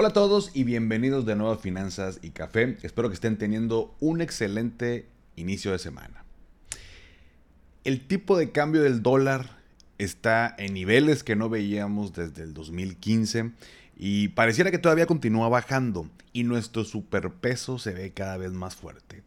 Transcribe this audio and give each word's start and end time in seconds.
Hola 0.00 0.10
a 0.10 0.12
todos 0.12 0.52
y 0.54 0.62
bienvenidos 0.62 1.26
de 1.26 1.34
nuevo 1.34 1.50
a 1.50 1.58
Finanzas 1.58 2.20
y 2.22 2.30
Café. 2.30 2.78
Espero 2.82 3.08
que 3.08 3.14
estén 3.14 3.36
teniendo 3.36 3.96
un 3.98 4.20
excelente 4.20 5.08
inicio 5.34 5.72
de 5.72 5.80
semana. 5.80 6.24
El 7.82 8.06
tipo 8.06 8.38
de 8.38 8.52
cambio 8.52 8.82
del 8.82 9.02
dólar 9.02 9.58
está 9.98 10.54
en 10.56 10.74
niveles 10.74 11.24
que 11.24 11.34
no 11.34 11.48
veíamos 11.48 12.12
desde 12.12 12.44
el 12.44 12.54
2015 12.54 13.50
y 13.96 14.28
pareciera 14.28 14.70
que 14.70 14.78
todavía 14.78 15.06
continúa 15.06 15.48
bajando 15.48 16.08
y 16.32 16.44
nuestro 16.44 16.84
superpeso 16.84 17.80
se 17.80 17.92
ve 17.92 18.12
cada 18.12 18.36
vez 18.36 18.52
más 18.52 18.76
fuerte. 18.76 19.24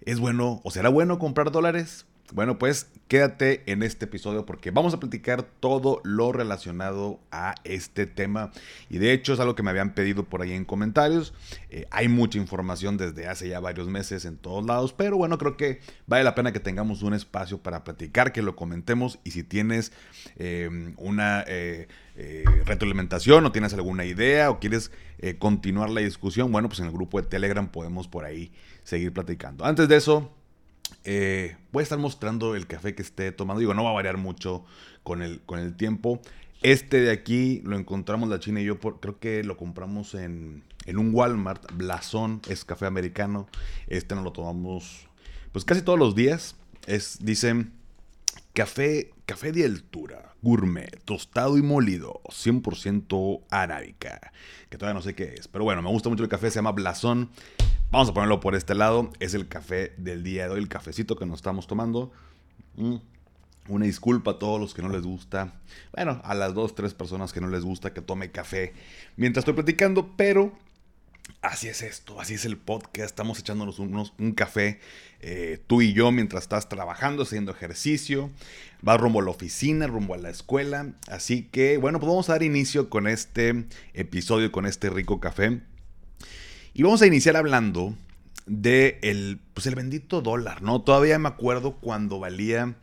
¿Es 0.00 0.20
bueno 0.20 0.62
o 0.64 0.70
será 0.70 0.88
bueno 0.88 1.18
comprar 1.18 1.52
dólares? 1.52 2.06
Bueno, 2.34 2.58
pues 2.58 2.90
quédate 3.06 3.62
en 3.70 3.84
este 3.84 4.06
episodio 4.06 4.44
porque 4.44 4.72
vamos 4.72 4.92
a 4.92 4.98
platicar 4.98 5.44
todo 5.44 6.00
lo 6.02 6.32
relacionado 6.32 7.20
a 7.30 7.54
este 7.62 8.06
tema. 8.06 8.50
Y 8.90 8.98
de 8.98 9.12
hecho 9.12 9.34
es 9.34 9.38
algo 9.38 9.54
que 9.54 9.62
me 9.62 9.70
habían 9.70 9.94
pedido 9.94 10.24
por 10.24 10.42
ahí 10.42 10.50
en 10.50 10.64
comentarios. 10.64 11.32
Eh, 11.70 11.86
hay 11.92 12.08
mucha 12.08 12.38
información 12.38 12.96
desde 12.96 13.28
hace 13.28 13.48
ya 13.48 13.60
varios 13.60 13.86
meses 13.86 14.24
en 14.24 14.36
todos 14.36 14.66
lados, 14.66 14.92
pero 14.92 15.16
bueno, 15.16 15.38
creo 15.38 15.56
que 15.56 15.80
vale 16.08 16.24
la 16.24 16.34
pena 16.34 16.50
que 16.50 16.58
tengamos 16.58 17.04
un 17.04 17.14
espacio 17.14 17.58
para 17.58 17.84
platicar, 17.84 18.32
que 18.32 18.42
lo 18.42 18.56
comentemos 18.56 19.20
y 19.22 19.30
si 19.30 19.44
tienes 19.44 19.92
eh, 20.36 20.92
una... 20.96 21.44
Eh, 21.46 21.86
retroalimentación 22.64 23.44
o 23.44 23.50
tienes 23.50 23.74
alguna 23.74 24.04
idea 24.04 24.48
o 24.48 24.60
quieres 24.60 24.92
continuar 25.40 25.90
la 25.90 26.00
discusión, 26.00 26.52
bueno, 26.52 26.68
pues 26.68 26.78
en 26.78 26.86
el 26.86 26.92
grupo 26.92 27.20
de 27.20 27.26
Telegram 27.26 27.68
podemos 27.68 28.06
por 28.06 28.24
ahí 28.24 28.52
seguir 28.84 29.12
platicando. 29.12 29.64
Antes 29.64 29.88
de 29.88 29.96
eso, 29.96 30.32
eh, 31.04 31.56
voy 31.70 31.82
a 31.82 31.84
estar 31.84 31.98
mostrando 31.98 32.56
el 32.56 32.66
café 32.66 32.94
que 32.94 33.02
esté 33.02 33.32
tomando. 33.32 33.60
Digo, 33.60 33.74
no 33.74 33.84
va 33.84 33.90
a 33.90 33.94
variar 33.94 34.16
mucho 34.16 34.64
con 35.02 35.22
el, 35.22 35.40
con 35.40 35.58
el 35.58 35.76
tiempo. 35.76 36.20
Este 36.62 37.00
de 37.00 37.10
aquí 37.10 37.60
lo 37.64 37.76
encontramos 37.78 38.28
la 38.28 38.40
China 38.40 38.60
y 38.60 38.64
yo 38.64 38.78
creo 38.78 39.18
que 39.18 39.44
lo 39.44 39.56
compramos 39.56 40.14
en, 40.14 40.64
un 40.86 41.14
Walmart. 41.14 41.72
Blasón 41.74 42.40
es 42.48 42.64
café 42.64 42.86
americano. 42.86 43.46
Este 43.86 44.14
nos 44.14 44.24
lo 44.24 44.32
tomamos 44.32 45.06
pues 45.52 45.64
casi 45.64 45.82
todos 45.82 45.98
los 45.98 46.14
días. 46.14 46.56
Es, 46.86 47.18
dicen, 47.20 47.72
café, 48.54 49.13
café 49.26 49.52
de 49.52 49.64
altura, 49.64 50.34
gourmet, 50.42 51.02
tostado 51.04 51.56
y 51.56 51.62
molido, 51.62 52.20
100% 52.24 53.42
arábica. 53.50 54.32
Que 54.68 54.78
todavía 54.78 54.94
no 54.94 55.02
sé 55.02 55.14
qué 55.14 55.34
es. 55.38 55.48
Pero 55.48 55.64
bueno, 55.64 55.82
me 55.82 55.90
gusta 55.90 56.08
mucho 56.08 56.22
el 56.22 56.28
café, 56.28 56.50
se 56.50 56.56
llama 56.56 56.72
Blasón. 56.72 57.30
Vamos 57.90 58.08
a 58.08 58.14
ponerlo 58.14 58.40
por 58.40 58.54
este 58.54 58.74
lado. 58.74 59.10
Es 59.20 59.34
el 59.34 59.48
café 59.48 59.94
del 59.96 60.22
día 60.22 60.44
de 60.44 60.54
hoy, 60.54 60.60
el 60.60 60.68
cafecito 60.68 61.16
que 61.16 61.26
nos 61.26 61.36
estamos 61.36 61.66
tomando. 61.66 62.12
Mm, 62.76 62.96
una 63.68 63.86
disculpa 63.86 64.32
a 64.32 64.38
todos 64.38 64.60
los 64.60 64.74
que 64.74 64.82
no 64.82 64.88
les 64.88 65.02
gusta. 65.02 65.54
Bueno, 65.94 66.20
a 66.24 66.34
las 66.34 66.54
dos, 66.54 66.74
tres 66.74 66.92
personas 66.92 67.32
que 67.32 67.40
no 67.40 67.48
les 67.48 67.64
gusta 67.64 67.94
que 67.94 68.02
tome 68.02 68.30
café 68.30 68.74
mientras 69.16 69.42
estoy 69.42 69.54
platicando, 69.54 70.14
pero 70.16 70.52
así 71.42 71.68
es 71.68 71.82
esto, 71.82 72.20
así 72.20 72.34
es 72.34 72.44
el 72.44 72.56
podcast. 72.56 73.10
Estamos 73.10 73.38
echándonos 73.38 73.78
un 73.78 74.32
café, 74.32 74.80
eh, 75.20 75.58
tú 75.66 75.82
y 75.82 75.92
yo, 75.92 76.12
mientras 76.12 76.44
estás 76.44 76.68
trabajando, 76.68 77.22
haciendo 77.22 77.52
ejercicio. 77.52 78.30
Vas 78.82 79.00
rumbo 79.00 79.20
a 79.20 79.24
la 79.24 79.30
oficina, 79.30 79.86
rumbo 79.86 80.14
a 80.14 80.18
la 80.18 80.30
escuela. 80.30 80.92
Así 81.08 81.44
que, 81.44 81.78
bueno, 81.78 81.98
pues 81.98 82.08
vamos 82.08 82.28
a 82.28 82.32
dar 82.32 82.42
inicio 82.42 82.90
con 82.90 83.06
este 83.06 83.64
episodio, 83.92 84.52
con 84.52 84.66
este 84.66 84.90
rico 84.90 85.20
café. 85.20 85.60
Y 86.74 86.82
vamos 86.82 87.02
a 87.02 87.06
iniciar 87.06 87.36
hablando 87.36 87.96
de 88.46 88.98
el, 89.02 89.40
pues 89.54 89.66
el 89.66 89.74
bendito 89.74 90.20
dólar, 90.20 90.62
¿no? 90.62 90.82
Todavía 90.82 91.18
me 91.18 91.28
acuerdo 91.28 91.76
cuando 91.76 92.18
valía 92.18 92.76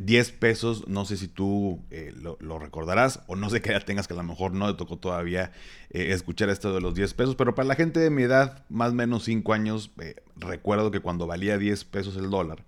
10 0.00 0.28
eh, 0.28 0.34
pesos, 0.38 0.88
no 0.88 1.04
sé 1.04 1.16
si 1.16 1.28
tú 1.28 1.80
eh, 1.90 2.12
lo, 2.14 2.58
recordarás 2.58 3.20
o 3.26 3.36
no 3.36 3.50
sé 3.50 3.60
qué 3.62 3.70
edad 3.70 3.84
tengas 3.84 4.08
que 4.08 4.14
a 4.14 4.16
lo 4.16 4.22
mejor 4.22 4.52
no 4.52 4.70
te 4.70 4.78
tocó 4.78 4.98
todavía 4.98 5.52
eh, 5.90 6.12
escuchar 6.12 6.48
esto 6.48 6.74
de 6.74 6.80
los 6.80 6.94
10 6.94 7.14
pesos, 7.14 7.36
pero 7.36 7.54
para 7.54 7.68
la 7.68 7.74
gente 7.74 8.00
de 8.00 8.10
mi 8.10 8.22
edad, 8.22 8.64
más 8.68 8.90
o 8.90 8.94
menos 8.94 9.24
5 9.24 9.52
años, 9.52 9.90
recuerdo 10.36 10.90
que 10.90 11.00
cuando 11.00 11.26
valía 11.26 11.58
10 11.58 11.84
pesos 11.84 12.16
el 12.16 12.30
dólar, 12.30 12.64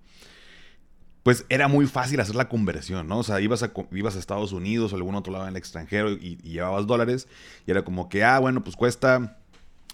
pues 1.23 1.45
era 1.49 1.67
muy 1.67 1.85
fácil 1.85 2.19
hacer 2.21 2.35
la 2.35 2.47
conversión, 2.47 3.07
¿no? 3.07 3.19
O 3.19 3.23
sea, 3.23 3.41
ibas 3.41 3.63
a, 3.63 3.71
ibas 3.91 4.15
a 4.15 4.19
Estados 4.19 4.53
Unidos 4.53 4.93
o 4.93 4.95
algún 4.95 5.15
otro 5.15 5.33
lado 5.33 5.45
en 5.45 5.51
el 5.51 5.57
extranjero 5.57 6.11
y 6.11 6.37
llevabas 6.37 6.87
dólares 6.87 7.27
y 7.67 7.71
era 7.71 7.83
como 7.83 8.07
que, 8.07 8.23
ah, 8.23 8.39
bueno, 8.39 8.63
pues 8.63 8.75
cuesta 8.75 9.38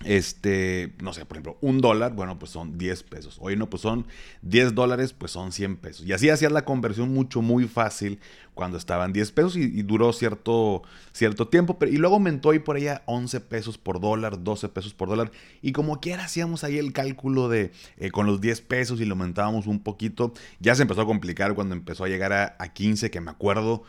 este, 0.04 0.94
no 1.02 1.14
sé, 1.14 1.26
por 1.26 1.38
ejemplo, 1.38 1.58
un 1.62 1.80
dólar, 1.80 2.14
bueno, 2.14 2.38
pues 2.38 2.52
son 2.52 2.78
10 2.78 3.04
pesos. 3.04 3.38
Hoy 3.40 3.56
no, 3.56 3.70
pues 3.70 3.82
son 3.82 4.06
10 4.42 4.76
dólares, 4.76 5.14
pues 5.14 5.32
son 5.32 5.54
100 5.54 5.78
pesos. 5.78 6.06
Y 6.06 6.12
así 6.12 6.30
hacías 6.30 6.52
la 6.52 6.66
conversión 6.66 7.14
mucho, 7.14 7.42
muy 7.42 7.66
fácil 7.66 8.20
cuando 8.54 8.78
estaban 8.78 9.14
10 9.14 9.32
pesos 9.32 9.56
y, 9.56 9.82
duró 9.84 10.12
cierto, 10.12 10.84
cierto 11.14 11.48
tiempo. 11.48 11.80
Pero, 11.80 11.94
y 11.94 11.98
luego 11.98 12.16
aumentó 12.16 12.50
ahí 12.50 12.60
por 12.60 12.76
allá 12.76 13.04
11 13.06 13.40
pesos 13.42 13.78
por 13.78 14.02
dólar, 14.02 14.44
12 14.44 14.68
pesos 14.70 14.94
por 14.94 15.08
dólar. 15.08 15.32
Y 15.62 15.72
como 15.72 16.02
quiera 16.02 16.26
hacíamos 16.26 16.66
ahí 16.66 16.78
el 16.78 16.92
cálculo 16.92 17.48
de 17.48 17.72
eh, 17.98 18.12
con 18.12 18.28
los 18.28 18.42
10 18.42 18.62
pesos 18.62 19.00
y 19.00 19.06
lo 19.06 19.14
aumentábamos 19.14 19.66
un 19.66 19.80
poquito. 19.80 20.34
Ya 20.60 20.76
se 20.76 20.82
empezó 20.82 21.02
a 21.02 21.06
complicar 21.06 21.56
cuando 21.56 21.74
empezó 21.74 22.04
a 22.04 22.10
llegar 22.10 22.34
a, 22.34 22.74
15, 22.74 23.12
que 23.12 23.22
me 23.22 23.32
acuerdo, 23.32 23.84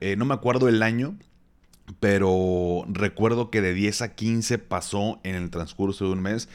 eh, 0.00 0.16
no 0.16 0.24
me 0.24 0.34
acuerdo 0.34 0.68
el 0.68 0.82
año 0.82 1.16
pero 2.00 2.84
recuerdo 2.88 3.50
que 3.50 3.60
de 3.60 3.74
10 3.74 4.02
a 4.02 4.14
15 4.14 4.58
pasó 4.58 5.20
en 5.24 5.34
el 5.34 5.50
transcurso 5.50 6.06
de 6.06 6.12
un 6.12 6.22
mes. 6.22 6.48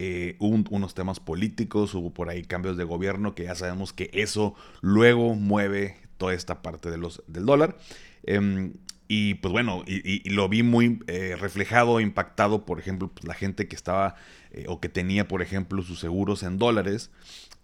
Eh, 0.00 0.36
unos 0.38 0.94
temas 0.94 1.18
políticos, 1.18 1.92
hubo 1.94 2.14
por 2.14 2.28
ahí 2.28 2.44
cambios 2.44 2.76
de 2.76 2.84
gobierno, 2.84 3.34
que 3.34 3.44
ya 3.44 3.56
sabemos 3.56 3.92
que 3.92 4.10
eso 4.12 4.54
luego 4.80 5.34
mueve 5.34 5.96
toda 6.18 6.34
esta 6.34 6.62
parte 6.62 6.90
de 6.90 6.98
los, 6.98 7.22
del 7.26 7.46
dólar. 7.46 7.76
Em, 8.22 8.74
y 9.08 9.34
pues 9.34 9.50
bueno, 9.50 9.82
y, 9.86 10.28
lo 10.30 10.48
vi 10.48 10.62
muy 10.62 11.00
eh, 11.06 11.34
reflejado, 11.40 11.98
impactado, 11.98 12.64
por 12.64 12.78
ejemplo, 12.78 13.08
pues, 13.08 13.26
la 13.26 13.34
gente 13.34 13.66
que 13.66 13.74
estaba 13.74 14.14
eh, 14.52 14.66
o 14.68 14.80
que 14.80 14.88
tenía, 14.88 15.26
por 15.26 15.42
ejemplo, 15.42 15.82
sus 15.82 15.98
seguros 15.98 16.42
en 16.42 16.58
dólares 16.58 17.10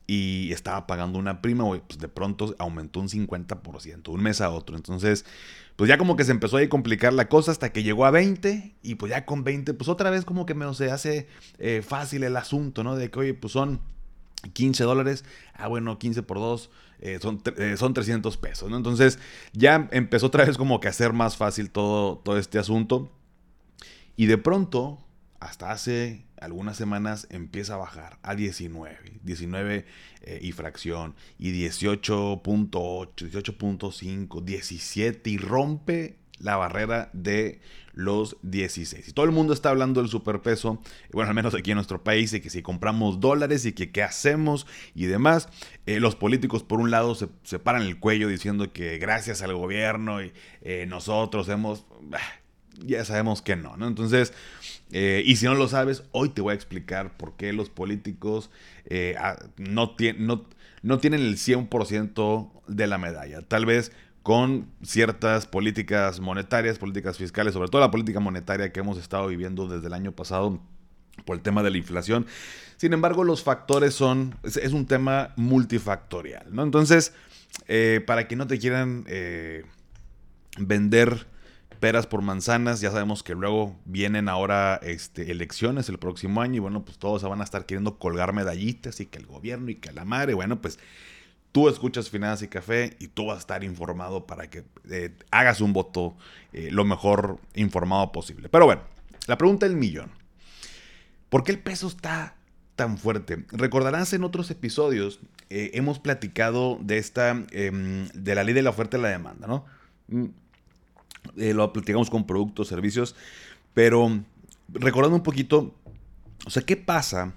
y 0.06 0.53
estaba 0.53 0.87
pagando 0.87 1.19
una 1.19 1.41
prima, 1.41 1.65
pues 1.65 1.98
de 1.98 2.09
pronto 2.09 2.54
aumentó 2.59 3.00
un 3.00 3.09
50%, 3.09 4.09
un 4.09 4.22
mes 4.22 4.41
a 4.41 4.50
otro. 4.50 4.76
Entonces, 4.76 5.25
pues 5.76 5.88
ya 5.88 5.98
como 5.98 6.16
que 6.16 6.25
se 6.25 6.31
empezó 6.31 6.59
a 6.59 6.69
complicar 6.69 7.12
la 7.12 7.28
cosa 7.28 7.50
hasta 7.50 7.72
que 7.72 7.82
llegó 7.82 8.04
a 8.04 8.10
20 8.10 8.75
y 8.82 8.94
pues 8.97 9.10
ya 9.10 9.25
con 9.25 9.44
20, 9.44 9.75
pues 9.75 9.88
otra 9.88 10.10
vez 10.10 10.25
como 10.25 10.47
que 10.47 10.54
me 10.54 10.72
se 10.75 10.91
hace 10.91 11.26
eh, 11.59 11.82
fácil 11.87 12.25
el 12.25 12.37
asunto, 12.37 12.84
¿no? 12.84 12.97
De 12.97 13.10
que, 13.10 13.19
oye, 13.19 13.34
pues 13.34 13.53
son 13.53 13.81
15 14.53 14.84
dólares, 14.84 15.25
ah 15.54 15.69
bueno, 15.69 15.98
15 15.98 16.22
por 16.22 16.38
2 16.38 16.70
eh, 17.00 17.19
son, 17.20 17.43
eh, 17.56 17.76
son 17.78 17.93
300 17.94 18.37
pesos, 18.37 18.70
¿no? 18.70 18.76
Entonces 18.76 19.19
ya 19.53 19.88
empezó 19.91 20.26
otra 20.26 20.44
vez 20.44 20.56
como 20.56 20.81
que 20.81 20.88
a 20.88 20.93
ser 20.93 21.12
más 21.12 21.37
fácil 21.37 21.70
todo, 21.70 22.19
todo 22.19 22.38
este 22.38 22.59
asunto 22.59 23.10
y 24.16 24.26
de 24.26 24.38
pronto, 24.38 25.03
hasta 25.44 25.71
hace 25.71 26.25
algunas 26.41 26.77
semanas 26.77 27.27
empieza 27.31 27.75
a 27.75 27.78
bajar 27.78 28.19
a 28.22 28.34
19, 28.34 29.21
19 29.22 29.84
eh, 30.22 30.38
y 30.43 30.53
fracción, 30.53 31.15
y 31.38 31.53
18.8, 31.53 32.71
18.5, 33.15 34.43
17 34.43 35.31
y 35.31 35.37
rompe 35.37 36.16
la 36.38 36.56
barrera 36.56 37.10
de 37.12 37.60
los 37.93 38.38
16. 38.43 39.09
Y 39.09 39.12
todo 39.12 39.27
el 39.27 39.32
mundo 39.32 39.53
está 39.53 39.69
hablando 39.69 40.00
del 40.00 40.10
superpeso, 40.10 40.81
bueno, 41.12 41.28
al 41.28 41.34
menos 41.34 41.55
aquí 41.55 41.71
en 41.71 41.76
nuestro 41.76 42.03
país, 42.03 42.32
y 42.32 42.41
que 42.41 42.49
si 42.49 42.62
compramos 42.62 43.20
dólares 43.20 43.67
y 43.67 43.73
que 43.73 43.93
qué 43.93 44.02
hacemos 44.02 44.67
y 44.94 45.05
demás. 45.05 45.49
Eh, 45.85 46.00
los 46.00 46.17
políticos, 46.17 46.62
por 46.62 46.81
un 46.81 46.90
lado, 46.90 47.14
se, 47.14 47.29
se, 47.43 47.58
paran 47.58 47.82
el 47.82 48.00
cuello 48.00 48.29
diciendo 48.29 48.73
que 48.73 48.97
gracias 48.97 49.43
al 49.43 49.55
gobierno 49.55 50.23
y 50.23 50.32
eh, 50.62 50.87
nosotros 50.88 51.49
hemos 51.50 51.85
ya 52.79 53.05
sabemos 53.05 53.43
que 53.43 53.56
no, 53.56 53.76
¿no? 53.76 53.87
Entonces, 53.87 54.32
eh, 54.96 55.25
y 55.26 55.35
si 55.35 55.46
no 55.46 55.56
lo 55.56 55.67
sabes, 55.67 56.05
hoy 56.12 56.29
te 56.29 56.41
voy 56.41 56.52
a 56.52 56.55
explicar 56.55 57.17
por 57.17 57.35
qué 57.37 57.52
los 57.52 57.69
políticos 57.69 58.49
eh, 58.85 59.17
no, 59.56 59.96
no, 60.19 60.44
no 60.82 60.99
tienen 60.99 61.20
el 61.20 61.35
100% 61.35 62.50
de 62.69 62.87
la 62.87 62.96
medalla. 62.96 63.43
Tal 63.43 63.67
vez 63.67 63.91
con 64.23 64.69
ciertas 64.85 65.49
políticas 65.49 66.20
monetarias, 66.20 66.79
políticas 66.79 67.19
fiscales, 67.19 67.55
sobre 67.55 67.69
todo 67.70 67.81
la 67.81 67.91
política 67.91 68.20
monetaria 68.20 68.70
que 68.70 68.79
hemos 68.79 68.96
estado 68.96 69.26
viviendo 69.26 69.67
desde 69.67 69.88
el 69.88 69.94
año 69.94 70.12
pasado 70.12 70.62
por 71.26 71.35
el 71.35 71.43
tema 71.43 71.64
de 71.64 71.73
la 71.73 71.79
inflación. 71.79 72.26
Sin 72.76 72.93
embargo, 72.93 73.25
los 73.25 73.43
factores 73.43 73.94
son, 73.94 74.37
es, 74.44 74.73
un 74.73 74.87
tema 74.87 75.32
multifactorial, 75.35 76.55
¿no? 76.55 76.62
Entonces, 76.62 77.12
eh, 77.67 78.00
para 78.06 78.29
que 78.29 78.37
no 78.37 78.47
te 78.47 78.61
quieran 78.61 79.05
vender 80.56 81.26
peras 81.84 82.06
por 82.06 82.22
manzanas, 82.22 82.81
ya 82.81 82.90
sabemos 82.90 83.22
que 83.22 83.34
luego 83.34 83.76
vienen 83.84 84.31
ahora 84.31 84.81
este, 84.82 85.31
elecciones 85.31 85.90
el 85.90 85.98
próximo 85.98 86.40
año 86.40 86.54
y 86.54 86.58
bueno, 86.60 86.82
pues 86.82 86.96
todos 86.96 87.22
van 87.25 87.42
a 87.42 87.44
estar 87.44 87.66
queriendo 87.66 87.98
colgar 87.98 88.32
medallitas 88.32 89.00
y 89.00 89.04
que 89.04 89.19
el 89.19 89.26
gobierno 89.26 89.69
y 89.69 89.75
que 89.75 89.92
la 89.92 90.06
madre, 90.06 90.32
bueno, 90.32 90.62
pues 90.62 90.78
tú 91.52 91.69
escuchas 91.69 92.08
Finanzas 92.08 92.40
y 92.40 92.48
Café 92.48 92.96
y 93.00 93.08
tú 93.08 93.26
vas 93.26 93.36
a 93.36 93.40
estar 93.40 93.64
informado 93.64 94.26
para 94.26 94.48
que 94.48 94.64
eh, 94.88 95.14
hagas 95.31 95.60
un 95.60 95.75
voto 95.75 96.16
eh, 96.54 96.70
lo 96.70 96.86
mejor 96.86 97.38
informado 97.54 98.12
posible. 98.12 98.48
Pero 98.48 98.64
bueno, 98.64 98.80
la 99.26 99.37
pregunta 99.37 99.69
del 99.69 99.76
millón. 99.76 100.10
¿Por 101.28 101.44
qué 101.44 101.52
el 101.52 101.58
peso 101.58 101.88
está 101.88 102.34
tan 102.76 102.96
fuerte? 102.96 103.44
Recordarás 103.50 104.14
en 104.14 104.25
otros 104.25 104.50
episodios, 104.50 105.20
eh, 105.50 105.72
hemos 105.75 105.98
platicado 105.98 106.78
de 106.80 106.96
esta, 106.96 107.44
em, 107.50 108.08
de 108.14 108.34
la 108.34 108.42
ley 108.42 108.54
de 108.54 108.62
la 108.62 108.70
oferta 108.70 108.96
y 108.96 109.02
la 109.02 109.10
demanda, 109.10 109.46
¿no? 109.46 109.66
Mm, 111.35 111.50
lo 111.50 111.73
platicamos 111.73 112.11
con 112.11 112.26
productos, 112.26 112.69
servicios, 112.69 113.17
pero 113.73 114.23
recordando 114.69 115.17
un 115.17 115.23
poquito, 115.23 115.75
o 116.47 116.50
sea, 116.50 116.62
¿qué 116.62 116.76
pasa 116.76 117.35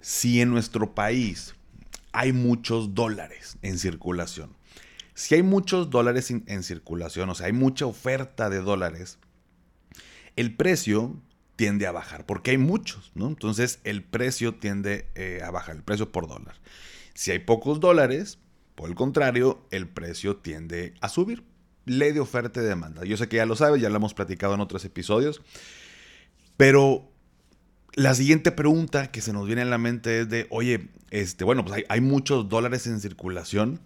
si 0.00 0.40
en 0.40 0.50
nuestro 0.50 0.94
país 0.94 1.54
hay 2.12 2.32
muchos 2.32 2.94
dólares 2.94 3.58
en 3.62 3.78
circulación. 3.78 4.56
Si 5.14 5.34
hay 5.34 5.42
muchos 5.42 5.90
dólares 5.90 6.30
en, 6.30 6.62
circulación, 6.62 7.28
o 7.28 7.34
sea, 7.34 7.46
hay 7.46 7.52
mucha 7.52 7.86
oferta 7.86 8.48
de 8.48 8.60
dólares, 8.60 9.18
el 10.36 10.56
precio 10.56 11.20
tiende 11.56 11.86
a 11.86 11.92
bajar, 11.92 12.24
porque 12.24 12.52
hay 12.52 12.58
muchos, 12.58 13.12
¿no? 13.14 13.26
Entonces 13.26 13.80
el 13.84 14.02
precio 14.02 14.54
tiende 14.54 15.08
eh, 15.14 15.40
a 15.44 15.50
bajar, 15.50 15.76
el 15.76 15.82
precio 15.82 16.10
por 16.10 16.26
dólar. 16.26 16.54
Si 17.12 17.30
hay 17.30 17.40
pocos 17.40 17.80
dólares, 17.80 18.38
por 18.74 18.88
el 18.88 18.94
contrario, 18.94 19.62
el 19.70 19.86
precio 19.86 20.36
tiende 20.36 20.94
a 21.02 21.10
subir. 21.10 21.44
Ley 21.86 22.12
de 22.12 22.20
oferta 22.20 22.60
y 22.60 22.64
demanda. 22.64 23.04
Yo 23.04 23.16
sé 23.16 23.28
que 23.28 23.36
ya 23.36 23.46
lo 23.46 23.56
sabes, 23.56 23.80
ya 23.80 23.88
lo 23.88 23.96
hemos 23.96 24.14
platicado 24.14 24.54
en 24.54 24.60
otros 24.60 24.84
episodios, 24.84 25.42
pero 26.56 27.10
la 27.94 28.14
siguiente 28.14 28.52
pregunta 28.52 29.10
que 29.10 29.20
se 29.20 29.32
nos 29.32 29.46
viene 29.46 29.62
a 29.62 29.66
la 29.66 29.78
mente 29.78 30.20
es 30.20 30.28
de, 30.28 30.46
oye, 30.50 30.90
este, 31.10 31.44
bueno, 31.44 31.64
pues 31.64 31.84
hay, 31.88 32.00
muchos 32.00 32.48
dólares 32.48 32.86
en 32.86 33.00
circulación 33.00 33.80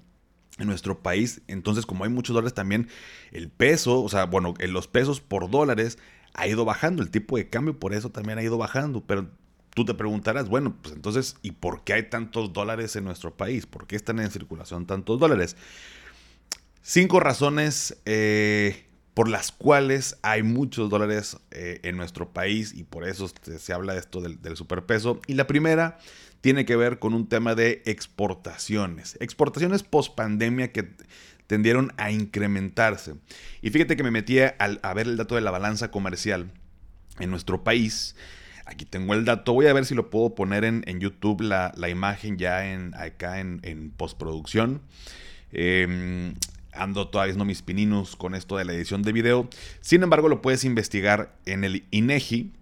en 0.58 0.66
nuestro 0.66 1.02
país. 1.02 1.40
Entonces, 1.48 1.86
como 1.86 2.04
hay 2.04 2.10
muchos 2.10 2.34
dólares 2.34 2.54
también, 2.54 2.88
el 3.32 3.48
peso, 3.48 4.02
o 4.02 4.08
sea, 4.08 4.26
bueno, 4.26 4.54
los 4.58 4.88
pesos 4.88 5.20
por 5.20 5.50
dólares 5.50 5.98
ha 6.34 6.46
ido 6.46 6.64
bajando. 6.64 7.02
El 7.02 7.10
tipo 7.10 7.36
de 7.36 7.48
cambio 7.48 7.78
por 7.78 7.94
eso 7.94 8.10
también 8.10 8.38
ha 8.38 8.42
ido 8.42 8.58
bajando. 8.58 9.02
Pero 9.06 9.30
tú 9.74 9.84
te 9.84 9.94
preguntarás, 9.94 10.48
bueno, 10.48 10.76
pues 10.82 10.94
entonces, 10.94 11.36
¿y 11.42 11.52
por 11.52 11.82
qué 11.84 11.94
hay 11.94 12.10
tantos 12.10 12.52
dólares 12.52 12.94
en 12.96 13.04
nuestro 13.04 13.36
país? 13.36 13.66
¿Por 13.66 13.86
qué 13.86 13.96
están 13.96 14.20
en 14.20 14.30
circulación 14.30 14.86
tantos 14.86 15.18
dólares? 15.18 15.56
Cinco 16.86 17.18
razones 17.18 17.96
eh, 18.04 18.84
por 19.14 19.30
las 19.30 19.52
cuales 19.52 20.18
hay 20.20 20.42
muchos 20.42 20.90
dólares 20.90 21.38
eh, 21.50 21.80
en 21.82 21.96
nuestro 21.96 22.34
país 22.34 22.74
y 22.76 22.84
por 22.84 23.08
eso 23.08 23.26
se, 23.40 23.72
habla 23.72 23.94
de 23.94 24.00
esto 24.00 24.20
del, 24.20 24.56
superpeso. 24.58 25.18
Y 25.26 25.32
la 25.32 25.46
primera 25.46 25.96
tiene 26.42 26.66
que 26.66 26.76
ver 26.76 26.98
con 26.98 27.14
un 27.14 27.26
tema 27.26 27.54
de 27.54 27.82
exportaciones. 27.86 29.16
Exportaciones 29.20 29.82
post 29.82 30.14
pandemia 30.14 30.72
que 30.72 30.90
tendieron 31.46 31.90
a 31.96 32.10
incrementarse. 32.10 33.14
Y 33.62 33.70
fíjate 33.70 33.96
que 33.96 34.02
me 34.02 34.10
metí 34.10 34.40
a, 34.40 34.94
ver 34.94 35.06
el 35.06 35.16
dato 35.16 35.36
de 35.36 35.40
la 35.40 35.50
balanza 35.50 35.90
comercial 35.90 36.52
en 37.18 37.30
nuestro 37.30 37.64
país. 37.64 38.14
Aquí 38.66 38.84
tengo 38.84 39.14
el 39.14 39.24
dato. 39.24 39.54
Voy 39.54 39.68
a 39.68 39.72
ver 39.72 39.86
si 39.86 39.94
lo 39.94 40.10
puedo 40.10 40.34
poner 40.34 40.66
en, 40.66 41.00
YouTube 41.00 41.40
la, 41.40 41.72
imagen 41.88 42.36
ya 42.36 42.70
en, 42.70 42.94
acá 42.94 43.40
en, 43.40 43.90
postproducción. 43.96 44.82
Em, 45.50 46.34
ando 46.74 47.08
todavía 47.08 47.34
no 47.34 47.44
mis 47.44 47.62
pininos 47.62 48.16
con 48.16 48.34
esto 48.34 48.56
de 48.56 48.64
la 48.64 48.72
edición 48.72 49.02
de 49.02 49.12
video. 49.12 49.48
Sin 49.80 50.02
embargo, 50.02 50.28
lo 50.28 50.42
puedes 50.42 50.64
investigar 50.64 51.36
en 51.46 51.64
el 51.64 51.84
INEGI. 51.90 52.52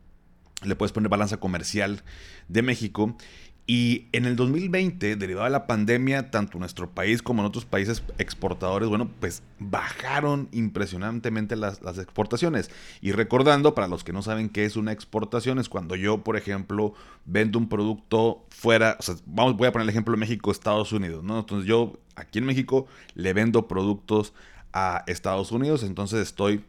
Le 0.65 0.77
puedes 0.77 0.93
poner 0.93 1.09
balanza 1.09 1.39
comercial 1.39 2.03
de 2.49 2.63
México 2.63 3.17
y 3.65 4.09
en 4.11 4.25
el 4.25 4.35
2020, 4.35 5.15
derivado 5.15 5.45
de 5.45 5.53
la 5.53 5.69
pandemia, 5.69 6.33
tanto 6.33 6.59
nuestro 6.59 6.91
país 6.91 7.23
como 7.23 7.43
en 7.43 7.47
otros 7.47 7.65
países 7.65 8.03
exportadores, 8.19 8.89
bueno, 8.89 9.09
pues 9.21 9.45
bajaron 9.61 10.49
impresionantemente 10.51 11.55
las, 11.55 11.81
exportaciones. 11.99 12.73
Y 13.01 13.13
recordando, 13.13 13.75
para 13.75 13.87
los 13.87 14.03
que 14.03 14.13
no 14.13 14.21
saben 14.21 14.49
qué 14.49 14.65
es 14.65 14.77
una 14.77 14.91
exportación, 14.91 15.61
es 15.61 15.69
cuando 15.69 15.95
yo, 15.95 16.25
por 16.25 16.37
ejemplo, 16.37 16.95
vendo 17.25 17.59
un 17.59 17.69
producto 17.69 18.45
fuera, 18.49 18.97
o 18.99 19.03
sea, 19.03 19.15
vamos, 19.27 19.57
voy 19.57 19.69
a 19.69 19.73
poner 19.73 19.85
el 19.85 19.91
ejemplo 19.91 20.13
de 20.13 20.19
México, 20.21 20.51
Estados 20.51 20.93
Unidos, 20.93 21.23
¿no? 21.23 21.39
Entonces 21.39 21.69
yo 21.69 22.01
aquí 22.17 22.41
en 22.41 22.47
México 22.47 22.87
le 23.15 23.33
vendo 23.33 23.69
productos 23.69 24.35
a 24.73 25.05
Estados 25.07 25.53
Unidos, 25.53 25.85
entonces 25.85 26.21
estoy 26.21 26.65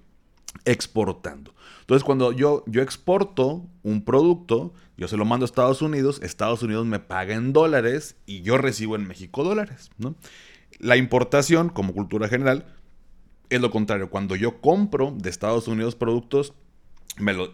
exportando. 0.66 1.54
Entonces, 1.82 2.04
cuando 2.04 2.32
yo, 2.32 2.64
yo 2.68 2.82
exporto 2.82 3.68
un 3.84 4.04
producto, 4.06 4.74
yo 4.98 5.08
se 5.08 5.18
lo 5.18 5.26
mando 5.26 5.44
a 5.44 5.48
Estados 5.48 5.82
Unidos, 5.82 6.22
Estados 6.24 6.64
Unidos 6.64 6.86
me 6.86 7.00
paga 7.00 7.36
en 7.36 7.52
dólares 7.52 8.16
y 8.26 8.42
yo 8.42 8.58
recibo 8.58 8.96
en 8.96 9.08
México 9.08 9.44
dólares. 9.44 9.92
La 10.80 10.96
importación, 10.98 11.70
como 11.70 11.94
cultura 11.94 12.30
general, 12.30 12.66
es 13.50 13.60
lo 13.60 13.70
contrario. 13.72 14.10
Cuando 14.10 14.36
yo 14.36 14.62
compro 14.62 15.14
de 15.18 15.30
Estados 15.30 15.68
Unidos 15.68 15.96
productos, 15.96 16.54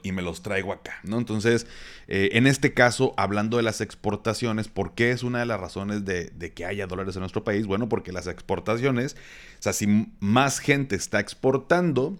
y 0.03 0.11
me 0.13 0.21
los 0.21 0.41
traigo 0.41 0.71
acá, 0.71 0.99
¿no? 1.03 1.17
Entonces, 1.17 1.67
eh, 2.07 2.29
en 2.33 2.47
este 2.47 2.73
caso, 2.73 3.13
hablando 3.17 3.57
de 3.57 3.63
las 3.63 3.81
exportaciones, 3.81 4.69
¿por 4.69 4.93
qué 4.93 5.11
es 5.11 5.21
una 5.21 5.39
de 5.39 5.45
las 5.45 5.59
razones 5.59 6.05
de, 6.05 6.27
de, 6.27 6.53
que 6.53 6.65
haya 6.65 6.87
dólares 6.87 7.15
en 7.17 7.21
nuestro 7.21 7.43
país? 7.43 7.67
Bueno, 7.67 7.89
porque 7.89 8.13
las 8.13 8.27
exportaciones, 8.27 9.17
o 9.59 9.61
sea, 9.61 9.73
si 9.73 10.13
más 10.21 10.59
gente 10.59 10.95
está 10.95 11.19
exportando, 11.19 12.17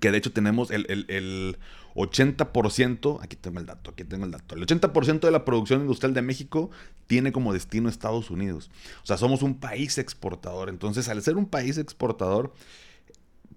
que 0.00 0.10
de 0.10 0.18
hecho 0.18 0.32
tenemos 0.32 0.70
el, 0.70 1.58
80%, 1.94 3.18
aquí 3.20 3.36
tengo 3.36 3.60
el 3.60 3.66
dato, 3.66 3.90
aquí 3.90 4.04
tengo 4.04 4.24
el 4.24 4.30
dato, 4.30 4.54
el 4.54 4.66
80% 4.66 5.20
de 5.20 5.30
la 5.30 5.44
producción 5.44 5.82
industrial 5.82 6.14
de 6.14 6.22
México 6.22 6.70
tiene 7.06 7.32
como 7.32 7.52
destino 7.52 7.88
Estados 7.88 8.30
Unidos. 8.30 8.70
O 9.02 9.06
sea, 9.06 9.18
somos 9.18 9.42
un 9.42 9.60
país 9.60 9.98
exportador. 9.98 10.70
Entonces, 10.70 11.08
al 11.08 11.20
ser 11.22 11.36
un 11.36 11.44
país 11.44 11.76
exportador, 11.76 12.54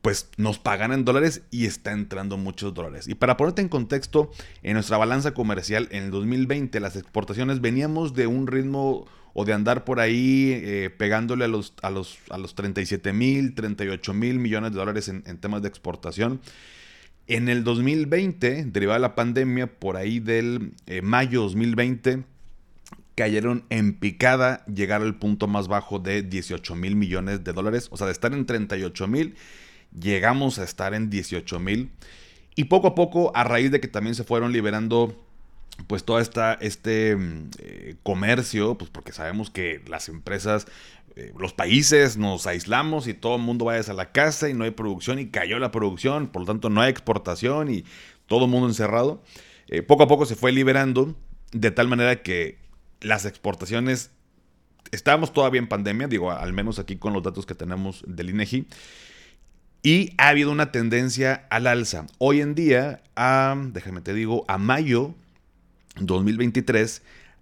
pues 0.01 0.29
nos 0.37 0.59
pagan 0.59 0.91
en 0.91 1.05
dólares 1.05 1.41
y 1.49 1.65
está 1.65 1.91
entrando 1.91 2.37
muchos 2.37 2.73
dólares. 2.73 3.07
Y 3.07 3.15
para 3.15 3.37
ponerte 3.37 3.63
en 3.63 3.69
contexto, 3.69 4.29
en 4.61 4.73
nuestra 4.73 4.97
balanza 4.97 5.33
comercial 5.33 5.87
en 5.89 6.03
el 6.03 6.11
2020 6.11 6.79
las 6.79 6.95
exportaciones 6.95 7.61
veníamos 7.61 8.13
de 8.13 8.27
un 8.27 8.45
ritmo 8.45 9.07
o 9.37 9.43
de 9.43 9.51
andar 9.51 9.83
por 9.83 9.99
ahí 9.99 10.53
eh, 10.53 10.89
pegándole 10.97 11.43
a 11.43 11.49
los, 11.49 11.73
a, 11.81 11.89
los, 11.89 12.19
a 12.29 12.37
los 12.37 12.55
37 12.55 13.11
mil, 13.11 13.53
38 13.53 14.13
mil 14.13 14.39
millones 14.39 14.71
de 14.71 14.77
dólares 14.77 15.09
en, 15.09 15.23
temas 15.39 15.61
de 15.61 15.67
exportación. 15.67 16.39
En 17.27 17.49
el 17.49 17.65
2020, 17.65 18.63
derivada 18.63 18.97
de 18.97 19.01
la 19.01 19.13
pandemia, 19.13 19.67
por 19.67 19.97
ahí 19.97 20.21
del 20.21 20.71
eh, 20.87 21.01
mayo 21.01 21.41
2020, 21.41 22.23
cayeron 23.15 23.65
en 23.69 23.99
picada, 23.99 24.63
llegar 24.67 25.01
al 25.01 25.19
punto 25.19 25.47
más 25.47 25.67
bajo 25.67 25.99
de 25.99 26.23
18 26.23 26.73
mil 26.75 26.95
millones 26.95 27.43
de 27.43 27.51
dólares. 27.51 27.89
O 27.91 27.97
sea, 27.97 28.07
de 28.07 28.13
estar 28.13 28.33
en 28.33 28.45
38 28.45 29.05
mil, 29.09 29.35
llegamos 29.99 30.59
a 30.59 30.63
estar 30.63 30.93
en 30.93 31.09
18 31.09 31.59
mil. 31.59 31.91
Y 32.55 32.65
poco 32.65 32.87
a 32.87 32.95
poco, 32.95 33.33
a 33.35 33.43
raíz 33.43 33.69
de 33.69 33.81
que 33.81 33.89
también 33.89 34.15
se 34.15 34.23
fueron 34.23 34.53
liberando 34.53 35.24
pues 35.87 36.03
todo 36.03 36.19
este 36.19 37.15
mm, 37.15 37.49
eh, 37.59 37.95
comercio, 38.03 38.77
pues 38.77 38.89
porque 38.89 39.11
sabemos 39.11 39.49
que 39.49 39.81
las 39.87 40.09
empresas, 40.09 40.67
eh, 41.15 41.33
los 41.37 41.53
países 41.53 42.17
nos 42.17 42.47
aislamos 42.47 43.07
y 43.07 43.13
todo 43.13 43.35
el 43.35 43.41
mundo 43.41 43.65
vaya 43.65 43.91
a 43.91 43.95
la 43.95 44.11
casa 44.11 44.49
y 44.49 44.53
no 44.53 44.63
hay 44.63 44.71
producción 44.71 45.19
y 45.19 45.27
cayó 45.27 45.59
la 45.59 45.71
producción, 45.71 46.27
por 46.27 46.41
lo 46.41 46.47
tanto 46.47 46.69
no 46.69 46.81
hay 46.81 46.89
exportación 46.89 47.71
y 47.71 47.83
todo 48.27 48.45
el 48.45 48.51
mundo 48.51 48.67
encerrado. 48.67 49.21
Eh, 49.67 49.81
poco 49.81 50.03
a 50.03 50.07
poco 50.07 50.25
se 50.25 50.35
fue 50.35 50.51
liberando 50.51 51.15
de 51.51 51.71
tal 51.71 51.87
manera 51.87 52.21
que 52.21 52.57
las 53.01 53.25
exportaciones, 53.25 54.11
estábamos 54.91 55.33
todavía 55.33 55.59
en 55.59 55.67
pandemia, 55.67 56.07
digo, 56.07 56.31
al 56.31 56.53
menos 56.53 56.79
aquí 56.79 56.95
con 56.95 57.13
los 57.13 57.23
datos 57.23 57.45
que 57.45 57.55
tenemos 57.55 58.03
del 58.07 58.29
INEGI, 58.29 58.67
y 59.83 60.13
ha 60.17 60.29
habido 60.29 60.51
una 60.51 60.71
tendencia 60.71 61.45
al 61.51 61.67
alza. 61.67 62.07
Hoy 62.17 62.41
en 62.41 62.55
día, 62.55 63.03
a, 63.15 63.55
déjame 63.55 64.01
te 64.01 64.15
digo, 64.15 64.43
a 64.47 64.57
mayo 64.57 65.13
2023 65.99 67.01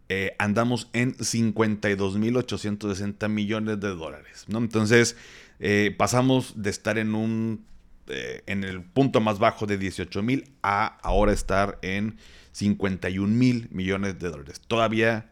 eh, 0.09 0.35
andamos 0.37 0.89
en 0.93 1.15
52.860 1.15 3.29
millones 3.29 3.79
de 3.79 3.87
dólares. 3.89 4.45
¿no? 4.47 4.57
Entonces 4.59 5.17
eh, 5.59 5.95
pasamos 5.97 6.61
de 6.61 6.69
estar 6.69 6.97
en 6.97 7.15
un 7.15 7.65
eh, 8.07 8.43
en 8.47 8.65
el 8.65 8.83
punto 8.83 9.21
más 9.21 9.39
bajo 9.39 9.65
de 9.65 9.79
18.000 9.79 10.49
a 10.61 10.97
ahora 11.03 11.31
estar 11.31 11.79
en 11.81 12.17
51 12.51 13.33
mil 13.33 13.69
millones 13.71 14.19
de 14.19 14.29
dólares. 14.29 14.59
Todavía 14.67 15.31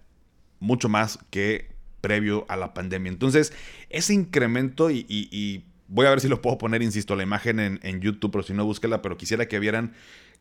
mucho 0.62 0.88
más 0.88 1.20
que 1.32 1.76
previo 2.00 2.46
a 2.48 2.56
la 2.56 2.74
pandemia. 2.74 3.12
Entonces, 3.12 3.52
ese 3.90 4.14
incremento, 4.14 4.90
y, 4.90 5.66
voy 5.90 6.06
a 6.06 6.12
ver 6.12 6.22
si 6.22 6.30
lo 6.30 6.42
puedo 6.42 6.58
poner, 6.58 6.82
insisto, 6.82 7.18
la 7.18 7.24
imagen 7.24 7.60
en, 7.60 7.82
en, 7.84 8.00
YouTube, 8.00 8.32
pero 8.32 8.44
si 8.44 8.54
no, 8.54 8.64
búsquela, 8.64 9.02
pero 9.02 9.18
quisiera 9.18 9.50
que 9.50 9.60
vieran 9.60 9.92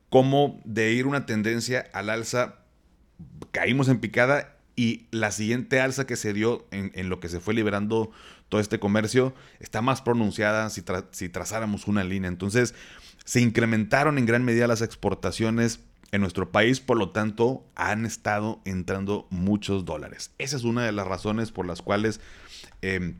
cómo 0.08 0.60
de 0.64 0.92
ir 0.92 1.08
una 1.08 1.26
tendencia 1.26 1.90
al 1.92 2.10
alza 2.10 2.59
caímos 3.50 3.88
en 3.88 4.00
picada 4.00 4.56
y 4.76 5.06
la 5.10 5.30
siguiente 5.30 5.80
alza 5.80 6.06
que 6.06 6.16
se 6.16 6.32
dio 6.32 6.66
en, 6.70 7.08
lo 7.08 7.20
que 7.20 7.28
se 7.28 7.40
fue 7.40 7.54
liberando 7.54 8.10
todo 8.48 8.60
este 8.60 8.80
comercio 8.80 9.34
está 9.58 9.82
más 9.82 10.00
pronunciada 10.02 10.70
si, 10.70 10.82
si 11.12 11.28
trazáramos 11.28 11.86
una 11.86 12.02
línea. 12.04 12.28
Entonces, 12.28 12.74
se 13.24 13.40
incrementaron 13.40 14.18
en 14.18 14.26
gran 14.26 14.44
medida 14.44 14.66
las 14.66 14.82
exportaciones 14.82 15.80
en 16.12 16.20
nuestro 16.20 16.50
país, 16.50 16.80
por 16.80 16.96
lo 16.96 17.10
tanto, 17.10 17.64
han 17.76 18.04
estado 18.04 18.60
entrando 18.64 19.26
muchos 19.30 19.84
dólares. 19.84 20.32
Esa 20.38 20.56
es 20.56 20.64
una 20.64 20.84
de 20.84 20.92
las 20.92 21.06
razones 21.06 21.52
por 21.52 21.66
las 21.66 21.82
cuales 21.82 22.20
em, 22.82 23.14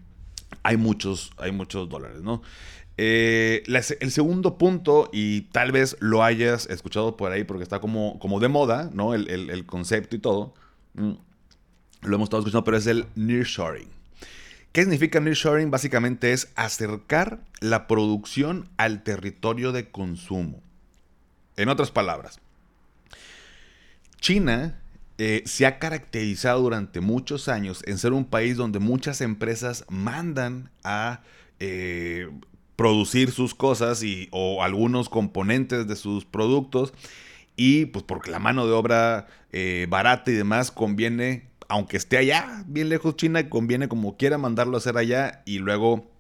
hay, 0.63 0.77
muchos, 0.77 1.33
hay 1.39 1.53
muchos 1.53 1.89
dólares, 1.89 2.23
¿no? 2.23 2.43
Eh, 3.03 3.63
el 3.67 4.11
segundo 4.11 4.59
punto, 4.59 5.09
y 5.11 5.43
tal 5.53 5.73
vez 5.73 5.97
lo 6.01 6.23
hayas 6.23 6.67
escuchado 6.67 7.17
por 7.17 7.33
ahí 7.33 7.45
porque 7.45 7.63
está 7.63 7.81
como, 7.81 8.19
como 8.19 8.41
de 8.41 8.49
moda, 8.49 8.91
¿no? 8.93 9.15
El, 9.15 9.65
concepto 9.65 10.17
y 10.17 10.19
todo. 10.19 10.53
Mm, 10.93 11.13
lo 12.03 12.15
hemos 12.15 12.27
estado 12.27 12.43
escuchando, 12.43 12.63
pero 12.63 12.77
es 12.77 12.87
el 12.87 13.07
nearshoring. 13.15 13.89
¿Qué 14.73 14.83
significa 14.83 15.19
nearshoring? 15.19 15.71
Básicamente 15.71 16.35
es 16.35 16.53
acercar 16.57 17.41
la 17.61 17.87
producción 17.87 18.69
al 18.77 19.03
territorio 19.03 19.73
de 19.73 19.89
consumo. 19.91 20.61
En 21.57 21.71
otras 21.71 21.91
palabras, 21.91 22.39
China 24.21 24.79
eh, 25.17 25.43
se 25.47 25.65
ha 25.65 25.79
caracterizado 25.79 26.61
durante 26.61 27.01
muchos 27.01 27.49
años 27.49 27.83
en 27.87 27.97
ser 27.97 28.13
un 28.13 28.27
país 28.27 28.59
donde 28.59 28.79
muchas 28.79 29.23
empresas 29.23 29.87
mandan 29.89 30.71
a 30.85 31.23
eh, 31.61 32.29
producir 32.81 33.31
sus 33.31 33.55
cosas 33.55 34.03
y, 34.03 34.29
o 34.31 34.63
algunos 34.63 35.11
componentes 35.11 35.87
de 35.87 35.97
sus 35.97 36.25
productos 36.25 36.95
y 37.55 37.85
pues 37.85 38.05
porque 38.05 38.31
la 38.31 38.39
mano 38.39 38.67
de 38.67 38.73
obra 38.73 39.27
eh, 39.53 39.87
barata 39.91 40.31
y 40.31 40.35
demás 40.35 40.71
conviene, 40.71 41.51
aunque 41.69 41.99
esté 41.99 42.17
allá, 42.17 42.65
bien 42.67 42.89
lejos 42.89 43.17
China, 43.17 43.51
conviene 43.51 43.89
como 43.89 44.17
quiera 44.17 44.39
mandarlo 44.39 44.77
a 44.77 44.79
hacer 44.79 44.97
allá 44.97 45.43
y 45.45 45.59
luego 45.59 46.11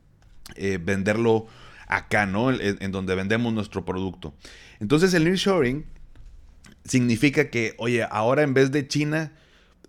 venderlo 0.82 1.46
acá, 1.86 2.26
¿no? 2.26 2.50
En, 2.50 2.76
en, 2.80 2.92
donde 2.92 3.14
vendemos 3.14 3.54
nuestro 3.54 3.86
producto. 3.86 4.34
Entonces 4.80 5.14
el 5.14 5.24
nearshoring 5.24 5.86
significa 6.84 7.48
que, 7.48 7.74
oye, 7.78 8.06
ahora 8.10 8.42
en 8.42 8.52
vez 8.52 8.70
de 8.70 8.86
China, 8.86 9.32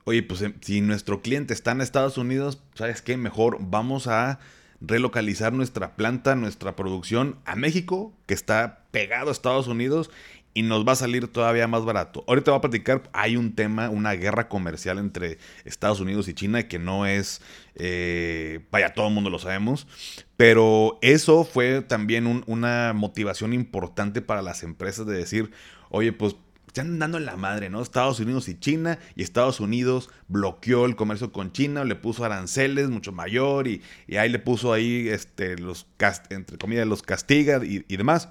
oye, 0.05 0.23
pues 0.23 0.41
em, 0.41 0.53
si 0.61 0.79
nuestro 0.79 1.21
cliente 1.21 1.53
está 1.53 1.71
en 1.71 1.81
Estados 1.81 2.17
Unidos, 2.17 2.61
¿sabes 2.75 3.01
qué? 3.01 3.17
Mejor 3.17 3.57
vamos 3.59 4.07
a 4.07 4.39
relocalizar 4.81 5.53
nuestra 5.53 5.95
planta, 5.95 6.35
nuestra 6.35 6.75
producción 6.75 7.37
a 7.45 7.55
México, 7.55 8.13
que 8.25 8.33
está 8.33 8.83
pegado 8.91 9.29
a 9.29 9.31
Estados 9.31 9.67
Unidos 9.67 10.09
y 10.53 10.63
nos 10.63 10.85
va 10.85 10.93
a 10.93 10.95
salir 10.95 11.27
todavía 11.27 11.67
más 11.67 11.85
barato. 11.85 12.25
Ahorita 12.27 12.51
voy 12.51 12.57
a 12.57 12.61
platicar, 12.61 13.03
hay 13.13 13.37
un 13.37 13.55
tema, 13.55 13.89
una 13.89 14.13
guerra 14.13 14.49
comercial 14.49 14.97
entre 14.97 15.37
Estados 15.63 15.99
Unidos 15.99 16.27
y 16.27 16.33
China 16.33 16.67
que 16.67 16.79
no 16.79 17.05
es, 17.05 17.41
eh, 17.75 18.65
vaya, 18.71 18.93
todo 18.93 19.07
el 19.07 19.13
mundo 19.13 19.29
lo 19.29 19.39
sabemos, 19.39 19.87
pero 20.35 20.97
eso 21.01 21.45
fue 21.45 21.81
también 21.81 22.43
una 22.47 22.93
motivación 22.93 23.53
importante 23.53 24.21
para 24.21 24.41
las 24.41 24.63
empresas 24.63 25.05
de 25.05 25.15
decir, 25.15 25.51
oye, 25.89 26.11
pues 26.11 26.35
están 26.71 26.99
dando 26.99 27.17
en 27.17 27.25
la 27.25 27.35
madre, 27.35 27.69
¿no? 27.69 27.81
Estados 27.81 28.21
Unidos 28.21 28.47
y 28.47 28.57
China, 28.57 28.97
y 29.15 29.23
Estados 29.23 29.59
Unidos 29.59 30.09
bloqueó 30.29 30.85
el 30.85 30.95
comercio 30.95 31.33
con 31.33 31.51
China, 31.51 31.83
le 31.83 31.95
puso 31.95 32.23
aranceles 32.23 32.89
mucho 32.89 33.11
mayor, 33.11 33.67
y, 33.67 33.81
ahí 34.17 34.29
le 34.29 34.39
puso 34.39 34.71
ahí, 34.71 35.09
este, 35.09 35.57
los, 35.57 35.85
entre 36.29 36.57
comillas, 36.57 36.87
los 36.87 37.01
castiga 37.01 37.59
y, 37.63 37.79
demás. 37.97 38.29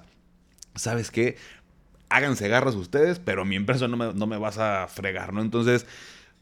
¿Sabes 0.73 1.11
qué? 1.11 1.37
Háganse 2.09 2.47
garras 2.47 2.73
ustedes, 2.73 3.19
pero 3.19 3.45
mi 3.45 3.55
empresa 3.55 3.87
no 3.87 4.27
me, 4.27 4.37
vas 4.37 4.57
a 4.57 4.87
fregar, 4.87 5.33
¿no? 5.33 5.41
Entonces, 5.41 5.85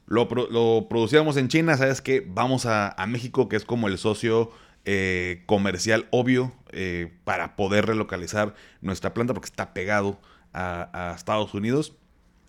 lo, 0.08 0.30
producíamos 0.30 1.36
en 1.36 1.50
China, 1.50 1.76
¿sabes 1.76 2.02
qué? 2.02 2.26
Vamos 2.26 2.66
a, 2.66 2.96
México, 3.10 3.50
que 3.50 3.58
es 3.58 3.66
como 3.66 3.90
el 3.90 3.98
socio 3.98 4.52
eh, 4.86 5.44
comercial 5.48 6.08
obvio 6.12 6.54
eh, 6.72 7.12
para 7.26 7.58
poder 7.58 7.88
relocalizar 7.88 8.56
nuestra 8.80 9.14
planta 9.14 9.34
porque 9.34 9.48
está 9.48 9.74
pegado 9.74 10.22
a, 10.60 11.14
Estados 11.16 11.54
Unidos. 11.54 11.96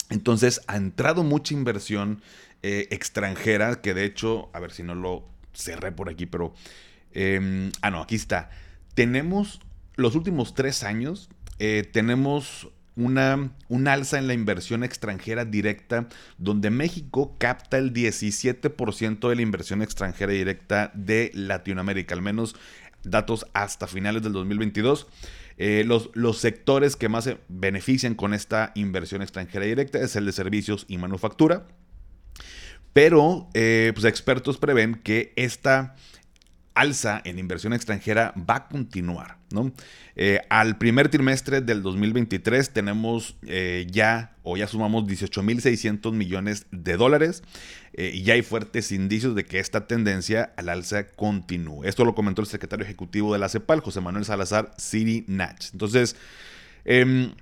Entonces 0.09 0.61
ha 0.67 0.77
entrado 0.77 1.23
mucha 1.23 1.55
inversión 1.55 2.23
eh, 2.63 2.89
extranjera, 2.91 3.81
que 3.81 3.95
de 3.95 4.05
hecho, 4.05 4.51
a 4.53 4.61
ver 4.61 4.73
si 4.73 4.83
no 4.83 4.95
lo 4.95 5.29
cerré 5.53 5.93
por 5.93 6.09
aquí, 6.09 6.27
pero... 6.27 6.55
Em, 7.13 7.73
ah, 7.83 7.91
no, 7.91 8.03
aquí 8.03 8.15
está. 8.15 8.51
Tenemos 8.95 9.61
los 9.97 10.15
últimos 10.15 10.55
tres 10.55 10.83
años, 10.85 11.29
eh, 11.59 11.89
tenemos 11.93 12.69
una, 12.97 13.53
un 13.69 13.89
alza 13.89 14.19
en 14.19 14.27
la 14.27 14.35
inversión 14.35 14.85
extranjera 14.85 15.45
directa, 15.45 16.09
donde 16.39 16.71
México 16.71 17.37
capta 17.39 17.79
el 17.79 17.93
17% 17.93 19.29
de 19.29 19.37
la 19.37 19.43
inversión 19.43 19.83
extranjera 19.83 20.33
directa 20.33 20.91
de 20.95 21.31
Latinoamérica, 21.35 22.15
al 22.15 22.23
menos 22.23 22.57
datos 23.03 23.47
hasta 23.55 23.87
finales 23.87 24.23
del 24.23 24.33
2022. 24.33 25.07
Eh, 25.63 25.85
los, 25.85 26.09
los, 26.15 26.39
sectores 26.39 26.97
que 26.97 27.11
más 27.11 27.25
se 27.25 27.37
benefician 27.49 28.15
con 28.15 28.33
esta 28.33 28.73
inversión 28.75 29.21
extranjera 29.21 29.67
directa 29.67 29.99
es 29.99 30.17
el 30.17 30.25
de 30.25 30.33
servicios 30.33 30.87
y 30.89 30.97
manufactura. 30.97 31.67
Pero 32.95 33.47
eh, 33.53 33.93
pues 33.95 34.07
expertos 34.07 34.57
prevén 34.57 34.95
que 34.95 35.35
esta 35.37 35.97
alza 36.75 37.21
en 37.25 37.39
inversión 37.39 37.73
extranjera 37.73 38.35
va 38.37 38.57
a 38.57 38.69
continuar. 38.69 39.39
¿no? 39.51 39.73
Eh, 40.17 40.41
al 40.49 40.79
primer 40.79 41.09
trimestre 41.09 41.61
del 41.61 41.83
2023 41.83 42.71
tenemos 42.71 43.37
eh, 43.47 43.87
ya 43.91 44.37
o 44.43 44.57
ya 44.57 44.67
sumamos 44.67 45.05
18.600 45.05 46.13
millones 46.13 46.67
de 46.71 46.97
dólares 46.97 47.43
eh, 47.95 48.13
y 48.15 48.23
ya 48.23 48.35
hay 48.35 48.43
fuertes 48.43 48.93
indicios 48.93 49.35
de 49.35 49.45
que 49.45 49.59
esta 49.59 49.87
tendencia 49.87 50.53
al 50.57 50.69
alza 50.69 51.09
continúe. 51.09 51.85
Esto 51.85 52.05
lo 52.05 52.15
comentó 52.15 52.43
el 52.43 52.49
secretario 52.49 52.85
ejecutivo 52.85 53.33
de 53.33 53.41
la 53.41 53.49
CEPAL, 53.49 53.81
José 53.81 54.01
Manuel 54.01 54.25
Salazar 54.25 54.71
Siri 54.77 55.25
Nach. 55.27 55.71
Entonces, 55.73 56.17
em, 56.85 57.33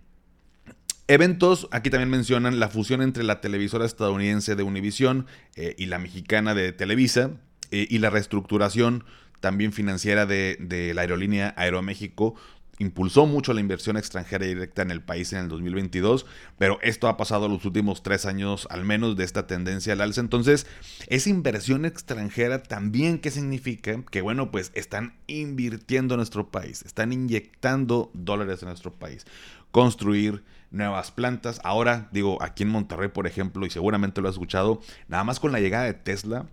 Eventos, 1.10 1.68
aquí 1.70 1.88
también 1.88 2.10
mencionan 2.10 2.60
la 2.60 2.68
fusión 2.68 3.00
entre 3.00 3.24
la 3.24 3.40
televisora 3.40 3.86
estadounidense 3.86 4.56
de 4.56 4.62
Univision 4.62 5.26
y 5.56 5.86
la 5.86 5.98
mexicana 5.98 6.54
de 6.54 6.70
Televisa 6.72 7.30
y 7.70 7.98
la 7.98 8.10
reestructuración 8.10 9.04
también 9.40 9.72
financiera 9.72 10.26
de, 10.26 10.92
la 10.94 11.02
aerolínea 11.02 11.54
Aeroméxico, 11.56 12.34
impulsó 12.80 13.26
mucho 13.26 13.52
la 13.54 13.60
inversión 13.60 13.96
extranjera 13.96 14.46
directa 14.46 14.82
en 14.82 14.92
el 14.92 15.02
país 15.02 15.32
en 15.32 15.40
el 15.40 15.48
2022, 15.48 16.26
pero 16.58 16.78
esto 16.82 17.08
ha 17.08 17.16
pasado 17.16 17.48
los 17.48 17.64
últimos 17.64 18.04
tres 18.04 18.24
años 18.24 18.68
al 18.70 18.84
menos 18.84 19.16
de 19.16 19.24
esta 19.24 19.48
tendencia 19.48 19.94
al 19.94 20.00
alza. 20.00 20.20
Entonces, 20.20 20.66
esa 21.08 21.28
inversión 21.28 21.84
extranjera 21.84 22.62
también, 22.62 23.18
¿qué 23.18 23.32
significa? 23.32 24.04
Que 24.10 24.22
bueno, 24.22 24.52
pues 24.52 24.70
están 24.74 25.14
invirtiendo 25.26 26.14
en 26.14 26.18
nuestro 26.18 26.50
país, 26.50 26.82
están 26.82 27.12
inyectando 27.12 28.10
dólares 28.14 28.62
en 28.62 28.68
nuestro 28.68 28.94
país. 28.94 29.26
Construir 29.72 30.44
nuevas 30.70 31.10
plantas. 31.10 31.60
Ahora, 31.64 32.08
digo, 32.12 32.40
aquí 32.42 32.62
en 32.62 32.68
Monterrey, 32.70 33.08
por 33.08 33.26
ejemplo, 33.26 33.66
y 33.66 33.70
seguramente 33.70 34.20
lo 34.20 34.28
has 34.28 34.36
escuchado, 34.36 34.80
nada 35.08 35.24
más 35.24 35.40
con 35.40 35.50
la 35.50 35.60
llegada 35.60 35.84
de 35.84 35.94
Tesla, 35.94 36.46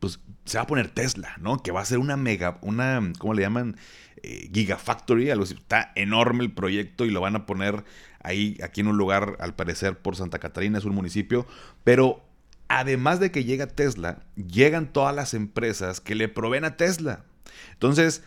pues 0.00 0.20
se 0.44 0.58
va 0.58 0.64
a 0.64 0.66
poner 0.66 0.88
Tesla, 0.88 1.36
¿no? 1.40 1.62
Que 1.62 1.72
va 1.72 1.80
a 1.80 1.84
ser 1.84 1.98
una 1.98 2.16
mega, 2.16 2.58
una, 2.62 3.12
¿cómo 3.18 3.34
le 3.34 3.42
llaman? 3.42 3.76
Eh, 4.22 4.50
Gigafactory, 4.52 5.30
algo 5.30 5.44
así. 5.44 5.54
Está 5.54 5.92
enorme 5.94 6.44
el 6.44 6.52
proyecto 6.52 7.04
y 7.04 7.10
lo 7.10 7.20
van 7.20 7.36
a 7.36 7.46
poner 7.46 7.84
ahí, 8.22 8.58
aquí 8.62 8.80
en 8.80 8.88
un 8.88 8.96
lugar, 8.96 9.36
al 9.40 9.54
parecer, 9.54 9.98
por 9.98 10.16
Santa 10.16 10.38
Catarina, 10.38 10.78
es 10.78 10.84
un 10.84 10.94
municipio. 10.94 11.46
Pero 11.84 12.24
además 12.68 13.20
de 13.20 13.30
que 13.30 13.44
llega 13.44 13.66
Tesla, 13.66 14.22
llegan 14.36 14.92
todas 14.92 15.14
las 15.14 15.34
empresas 15.34 16.00
que 16.00 16.14
le 16.14 16.28
proveen 16.28 16.64
a 16.64 16.76
Tesla. 16.76 17.24
Entonces, 17.72 18.22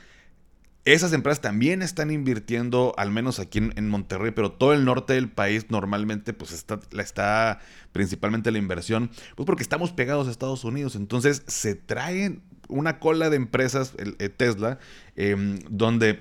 esas 0.83 1.13
empresas 1.13 1.41
también 1.41 1.81
están 1.83 2.09
invirtiendo, 2.09 2.93
al 2.97 3.11
menos 3.11 3.39
aquí 3.39 3.59
en, 3.59 3.89
Monterrey, 3.89 4.31
pero 4.31 4.51
todo 4.51 4.73
el 4.73 4.83
norte 4.83 5.13
del 5.13 5.29
país 5.29 5.67
normalmente 5.69 6.33
pues 6.33 6.51
está, 6.51 6.79
está 6.97 7.59
principalmente 7.91 8.51
la 8.51 8.57
inversión, 8.57 9.11
pues 9.35 9.45
porque 9.45 9.61
estamos 9.61 9.91
pegados 9.91 10.27
a 10.27 10.31
Estados 10.31 10.63
Unidos. 10.63 10.95
Entonces 10.95 11.43
se 11.45 11.75
traen 11.75 12.41
una 12.67 12.99
cola 12.99 13.29
de 13.29 13.35
empresas, 13.35 13.93
el, 13.99 14.15
eh, 14.17 14.29
Tesla, 14.29 14.79
em, 15.15 15.59
donde 15.69 16.19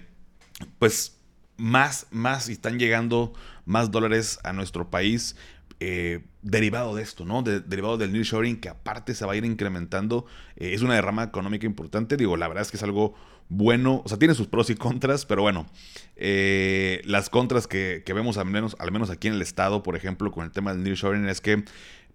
pues 0.79 1.17
más, 1.57 2.07
más 2.11 2.49
están 2.49 2.79
llegando 2.79 3.33
más 3.65 3.91
dólares 3.91 4.39
a 4.45 4.53
nuestro 4.53 4.91
país. 4.91 5.37
Eh, 5.83 6.27
derivado 6.43 6.95
de 6.95 7.03
esto, 7.03 7.25
¿no? 7.25 7.43
derivado 7.43 7.97
del 7.97 8.13
nearshoring, 8.13 8.61
que 8.61 8.69
aparte 8.69 9.15
se 9.15 9.25
va 9.25 9.33
a 9.33 9.37
ir 9.37 9.47
incrementando, 9.47 10.27
eh, 10.57 10.75
es 10.75 10.83
una 10.83 10.95
derrama 10.95 11.23
económica 11.23 11.65
importante. 11.65 12.19
Digo, 12.19 12.37
la 12.37 12.49
verdad 12.49 12.63
es 12.63 12.71
que 12.71 12.77
es 12.77 12.83
algo 12.83 13.15
bueno, 13.51 14.01
o 14.05 14.09
sea, 14.09 14.17
tiene 14.17 14.35
sus 14.35 14.47
pros 14.47 14.71
y 14.71 14.77
contras, 14.77 15.27
pero 15.27 15.43
bueno, 15.43 15.67
eh, 16.15 17.03
las 17.05 17.29
contras 17.31 17.67
que, 17.67 18.03
vemos 18.07 18.39
al 18.39 18.47
menos, 18.47 18.77
al 18.79 18.93
menos 18.93 19.11
aquí 19.11 19.27
en 19.27 19.35
el 19.35 19.43
estado, 19.43 19.83
por 19.83 19.97
ejemplo, 19.97 20.31
con 20.31 20.45
el 20.45 20.53
tema 20.53 20.73
del 20.73 20.85
nearshoring, 20.85 21.29
es 21.29 21.41
que, 21.41 21.65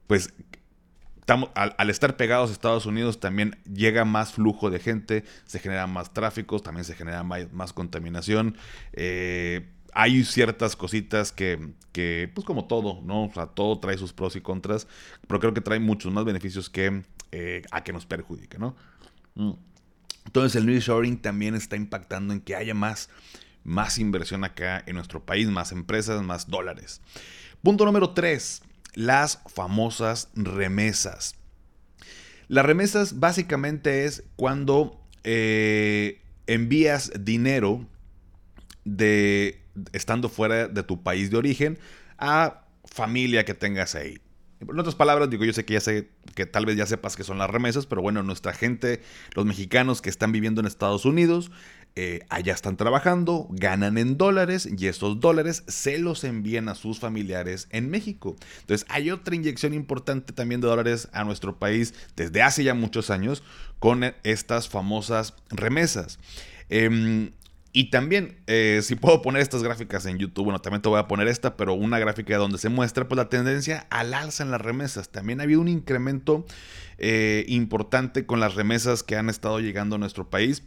pues, 0.08 0.34
estamos, 1.20 1.50
al, 1.54 1.90
estar 1.90 2.16
pegados 2.16 2.50
a 2.50 2.54
Estados 2.54 2.86
Unidos 2.86 3.20
también 3.20 3.58
llega 3.72 4.06
más 4.06 4.32
flujo 4.32 4.70
de 4.70 4.80
gente, 4.80 5.26
se 5.46 5.60
genera 5.60 5.88
más 5.88 6.14
tráfico, 6.14 6.60
también 6.60 6.86
se 6.86 6.96
genera 6.96 7.24
más, 7.24 7.74
contaminación. 7.74 8.58
Eh, 8.94 9.68
hay 9.94 10.24
ciertas 10.24 10.78
cositas 10.78 11.34
que, 11.34 11.74
que, 11.92 12.32
pues 12.34 12.48
como 12.48 12.66
todo, 12.66 13.02
¿no? 13.04 13.26
O 13.26 13.34
sea, 13.34 13.48
todo 13.48 13.78
trae 13.80 13.98
sus 13.98 14.14
pros 14.14 14.38
y 14.38 14.42
contras, 14.42 14.88
pero 15.28 15.42
creo 15.42 15.54
que 15.54 15.62
trae 15.62 15.80
muchos 15.80 16.14
más 16.14 16.24
beneficios 16.24 16.70
que 16.70 17.04
eh, 17.34 17.62
a 17.72 17.84
que 17.84 17.92
nos 17.92 18.06
perjudique, 18.06 18.58
¿no? 18.58 18.78
Mm. 19.36 19.52
Entonces 20.26 20.56
el 20.56 20.66
nearshoring 20.66 21.18
también 21.18 21.56
está 21.56 21.76
impactando 21.76 22.34
en 22.34 22.42
que 22.42 22.56
haya 22.56 22.74
más, 22.74 23.10
más 23.64 23.98
inversión 24.00 24.44
acá 24.44 24.84
en 24.86 24.96
nuestro 24.96 25.26
país, 25.26 25.48
más 25.48 25.72
empresas, 25.72 26.22
más 26.24 26.50
dólares. 26.50 27.02
Punto 27.62 27.86
número 27.86 28.12
3, 28.12 28.62
las 28.94 29.40
famosas 29.48 30.30
remesas. 30.36 31.36
Las 32.48 32.66
remesas 32.66 33.20
básicamente 33.20 34.06
es 34.06 34.24
cuando 34.36 35.02
eh, 35.24 36.22
envías 36.48 37.12
dinero 37.20 37.88
de 38.84 39.64
estando 39.94 40.30
fuera 40.30 40.68
de 40.68 40.84
tu 40.84 41.04
país 41.04 41.32
de 41.32 41.38
origen 41.38 41.80
a 42.18 42.66
familia 42.86 43.46
que 43.46 43.54
tengas 43.54 43.96
ahí. 43.96 44.20
En 44.60 44.80
otras 44.80 44.96
palabras, 44.96 45.30
digo, 45.30 45.44
yo 45.44 45.54
sé 45.54 45.66
que 45.66 45.74
ya 45.74 45.82
sé 45.82 46.10
que 46.34 46.46
tal 46.46 46.66
vez 46.66 46.78
ya 46.78 46.86
sepas 46.86 47.16
que 47.16 47.24
son 47.24 47.38
las 47.38 47.50
remesas, 47.50 47.86
pero 47.86 48.02
bueno, 48.02 48.24
nuestra 48.24 48.54
gente, 48.54 49.02
los 49.36 49.46
mexicanos 49.46 50.02
que 50.02 50.10
están 50.10 50.32
viviendo 50.32 50.62
en 50.62 50.68
Estados 50.68 51.06
Unidos, 51.06 51.52
eh, 51.98 52.26
allá 52.30 52.54
están 52.54 52.76
trabajando, 52.76 53.48
ganan 53.52 53.98
en 53.98 54.18
dólares 54.18 54.68
y 54.78 54.88
esos 54.88 55.22
dólares 55.22 55.64
se 55.68 55.98
los 55.98 56.26
envían 56.26 56.68
a 56.68 56.76
sus 56.76 57.00
familiares 57.00 57.68
en 57.72 57.90
México. 57.90 58.36
Entonces 58.62 58.86
hay 58.90 59.12
otra 59.12 59.34
inyección 59.34 59.74
importante 59.74 60.34
también 60.34 60.60
de 60.60 60.68
dólares 60.68 61.08
a 61.14 61.24
nuestro 61.24 61.58
país 61.58 61.94
desde 62.18 62.42
hace 62.42 62.66
ya 62.66 62.74
muchos 62.74 63.10
años 63.10 63.44
con 63.80 64.04
estas 64.24 64.68
famosas 64.68 65.36
remesas. 65.52 66.20
Em, 66.68 67.32
y 67.76 67.90
también, 67.90 68.38
eh, 68.48 68.80
si 68.84 68.96
puedo 68.96 69.22
poner 69.22 69.42
estas 69.42 69.62
gráficas 69.62 70.06
en 70.06 70.18
YouTube, 70.18 70.46
bueno, 70.46 70.62
también 70.62 70.82
te 70.82 70.88
voy 70.88 70.98
a 70.98 71.10
poner 71.10 71.28
esta, 71.28 71.58
pero 71.58 71.74
una 71.74 72.00
gráfica 72.00 72.38
donde 72.38 72.58
se 72.58 72.70
muestra 72.70 73.06
pues, 73.06 73.18
la 73.18 73.28
tendencia 73.28 73.86
al 73.90 74.14
alza 74.14 74.44
en 74.44 74.52
las 74.52 74.62
remesas. 74.62 75.10
También 75.10 75.42
ha 75.42 75.44
habido 75.44 75.60
un 75.60 75.68
incremento 75.68 76.46
eh, 77.00 77.44
importante 77.50 78.26
con 78.26 78.40
las 78.40 78.56
remesas 78.56 79.04
que 79.04 79.18
han 79.18 79.30
estado 79.30 79.60
llegando 79.60 79.98
a 79.98 80.00
nuestro 80.00 80.30
país. 80.30 80.64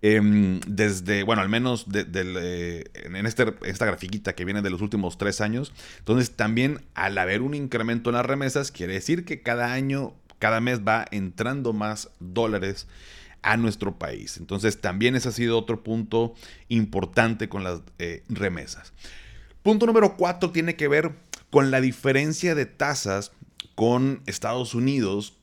Em, 0.00 0.60
desde, 0.66 1.22
bueno, 1.22 1.42
al 1.42 1.50
menos 1.50 1.84
eh, 1.92 2.84
en 2.94 3.26
este, 3.26 3.52
esta 3.66 3.84
grafiquita 3.84 4.34
que 4.34 4.46
viene 4.46 4.62
de 4.62 4.70
los 4.70 4.80
últimos 4.80 5.18
tres 5.18 5.42
años. 5.42 5.74
Entonces, 5.98 6.30
también 6.30 6.80
al 6.94 7.18
haber 7.18 7.42
un 7.42 7.52
incremento 7.52 8.08
en 8.08 8.16
las 8.16 8.24
remesas, 8.24 8.72
quiere 8.72 8.94
decir 8.94 9.26
que 9.26 9.42
cada 9.42 9.74
año, 9.74 10.14
cada 10.38 10.62
mes 10.62 10.80
va 10.80 11.04
entrando 11.10 11.74
más 11.74 12.08
dólares 12.20 12.86
a 13.42 13.56
nuestro 13.56 13.98
país. 13.98 14.36
Entonces 14.36 14.80
también 14.80 15.16
ese 15.16 15.28
ha 15.28 15.32
sido 15.32 15.58
otro 15.58 15.82
punto 15.82 16.34
importante 16.68 17.48
con 17.48 17.64
las 17.64 17.80
eh, 17.98 18.22
remesas. 18.28 18.92
Punto 19.62 19.86
número 19.86 20.16
cuatro 20.16 20.50
tiene 20.50 20.76
que 20.76 20.88
ver 20.88 21.12
con 21.50 21.70
la 21.70 21.80
diferencia 21.80 22.54
de 22.54 22.66
tasas 22.66 23.32
con 23.74 24.22
Estados 24.26 24.74
Unidos 24.74 25.34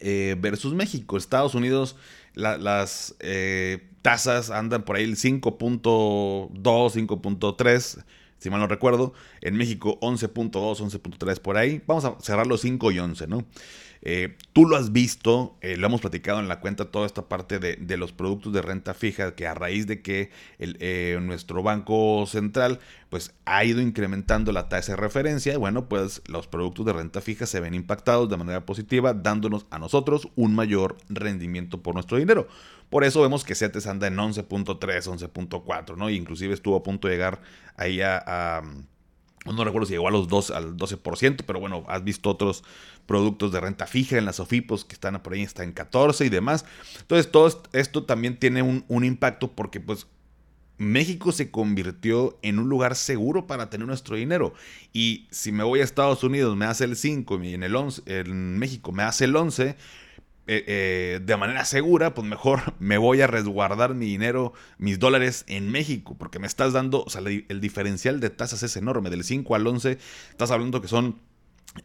eh, 0.00 0.36
versus 0.38 0.74
México. 0.74 1.16
Estados 1.16 1.54
Unidos, 1.54 1.96
las 2.34 3.14
eh, 3.20 3.88
tasas 4.02 4.50
andan 4.50 4.84
por 4.84 4.96
ahí 4.96 5.04
el 5.04 5.16
5.2, 5.16 6.52
5.3 6.52 8.04
si 8.42 8.50
mal 8.50 8.58
no 8.58 8.66
recuerdo. 8.66 9.14
En 9.40 9.56
México 9.56 10.00
11.2, 10.00 10.50
11.3 10.50 11.38
por 11.38 11.56
ahí. 11.56 11.80
Vamos 11.86 12.04
a 12.04 12.16
cerrar 12.20 12.46
los 12.48 12.62
5 12.62 12.90
y 12.90 12.98
11, 12.98 13.28
¿no? 13.28 13.44
Eh, 14.04 14.36
tú 14.52 14.66
lo 14.66 14.76
has 14.76 14.90
visto, 14.90 15.56
eh, 15.60 15.76
lo 15.76 15.86
hemos 15.86 16.00
platicado 16.00 16.40
en 16.40 16.48
la 16.48 16.58
cuenta, 16.58 16.86
toda 16.86 17.06
esta 17.06 17.28
parte 17.28 17.60
de, 17.60 17.96
los 17.96 18.12
productos 18.12 18.52
de 18.52 18.60
renta 18.60 18.94
fija, 18.94 19.36
que 19.36 19.46
a 19.46 19.54
raíz 19.54 19.86
de 19.86 20.02
que 20.02 20.30
eh, 20.58 21.18
nuestro 21.22 21.62
Banco 21.62 22.26
Central 22.26 22.80
pues, 23.10 23.32
ha 23.44 23.64
ido 23.64 23.80
incrementando 23.80 24.50
la 24.50 24.68
tasa 24.68 24.92
de 24.92 24.96
referencia, 24.96 25.56
bueno, 25.56 25.88
pues 25.88 26.20
los 26.26 26.48
productos 26.48 26.84
de 26.86 26.94
renta 26.94 27.20
fija 27.20 27.46
se 27.46 27.60
ven 27.60 27.74
impactados 27.74 28.28
de 28.28 28.36
manera 28.36 28.66
positiva, 28.66 29.14
dándonos 29.14 29.66
a 29.70 29.78
nosotros 29.78 30.28
un 30.34 30.54
mayor 30.54 30.96
rendimiento 31.08 31.80
por 31.80 31.94
nuestro 31.94 32.18
dinero. 32.18 32.48
Por 32.90 33.04
eso 33.04 33.22
vemos 33.22 33.44
que 33.44 33.54
CETES 33.54 33.86
anda 33.86 34.08
en 34.08 34.16
11.3, 34.16 34.78
11.4, 34.78 35.96
¿no? 35.96 36.10
inclusive 36.10 36.54
estuvo 36.54 36.76
a 36.76 36.82
punto 36.82 37.06
de 37.06 37.14
llegar 37.14 37.40
ahí 37.76 38.00
a 38.02 38.62
no 39.44 39.64
recuerdo 39.64 39.86
si 39.86 39.94
llegó 39.94 40.08
a 40.08 40.12
los 40.12 40.28
2, 40.28 40.50
al 40.52 40.76
12%, 40.76 41.42
pero 41.46 41.58
bueno, 41.58 41.84
has 41.88 42.04
visto 42.04 42.30
otros 42.30 42.62
productos 43.06 43.50
de 43.52 43.60
renta 43.60 43.86
fija 43.86 44.16
en 44.16 44.24
las 44.24 44.38
OFIPOS 44.38 44.84
que 44.84 44.94
están 44.94 45.20
por 45.22 45.32
ahí, 45.32 45.42
está 45.42 45.64
en 45.64 45.72
14 45.72 46.24
y 46.24 46.28
demás. 46.28 46.64
Entonces, 47.00 47.30
todo 47.30 47.62
esto 47.72 48.04
también 48.04 48.38
tiene 48.38 48.62
un, 48.62 49.04
impacto 49.04 49.52
porque 49.52 49.80
pues 49.80 50.06
México 50.78 51.32
se 51.32 51.50
convirtió 51.50 52.38
en 52.42 52.58
un 52.58 52.68
lugar 52.68 52.94
seguro 52.94 53.46
para 53.46 53.68
tener 53.68 53.86
nuestro 53.86 54.16
dinero. 54.16 54.54
Y 54.92 55.26
si 55.30 55.50
me 55.50 55.64
voy 55.64 55.80
a 55.80 55.84
Estados 55.84 56.22
Unidos 56.22 56.56
me 56.56 56.66
hace 56.66 56.84
el 56.84 56.96
5 56.96 57.42
y 57.42 57.54
en, 57.54 57.64
el 57.64 57.74
11, 57.74 58.02
en 58.06 58.58
México 58.58 58.92
me 58.92 59.02
hace 59.02 59.24
el 59.24 59.34
11, 59.34 59.76
eh, 60.48 60.64
eh, 60.66 61.20
de 61.22 61.36
manera 61.36 61.64
segura, 61.64 62.14
pues 62.14 62.26
mejor 62.26 62.74
me 62.80 62.98
voy 62.98 63.20
a 63.20 63.28
resguardar 63.28 63.94
mi 63.94 64.06
dinero, 64.06 64.52
mis 64.76 64.98
dólares 64.98 65.44
en 65.46 65.70
México, 65.70 66.16
porque 66.18 66.40
me 66.40 66.48
estás 66.48 66.72
dando, 66.72 67.04
o 67.04 67.10
sea, 67.10 67.22
el 67.22 67.60
diferencial 67.60 68.18
de 68.18 68.30
tasas 68.30 68.62
es 68.64 68.76
enorme, 68.76 69.08
del 69.10 69.22
5 69.22 69.54
al 69.54 69.66
11, 69.66 69.98
estás 70.30 70.50
hablando 70.50 70.80
que 70.80 70.88
son 70.88 71.20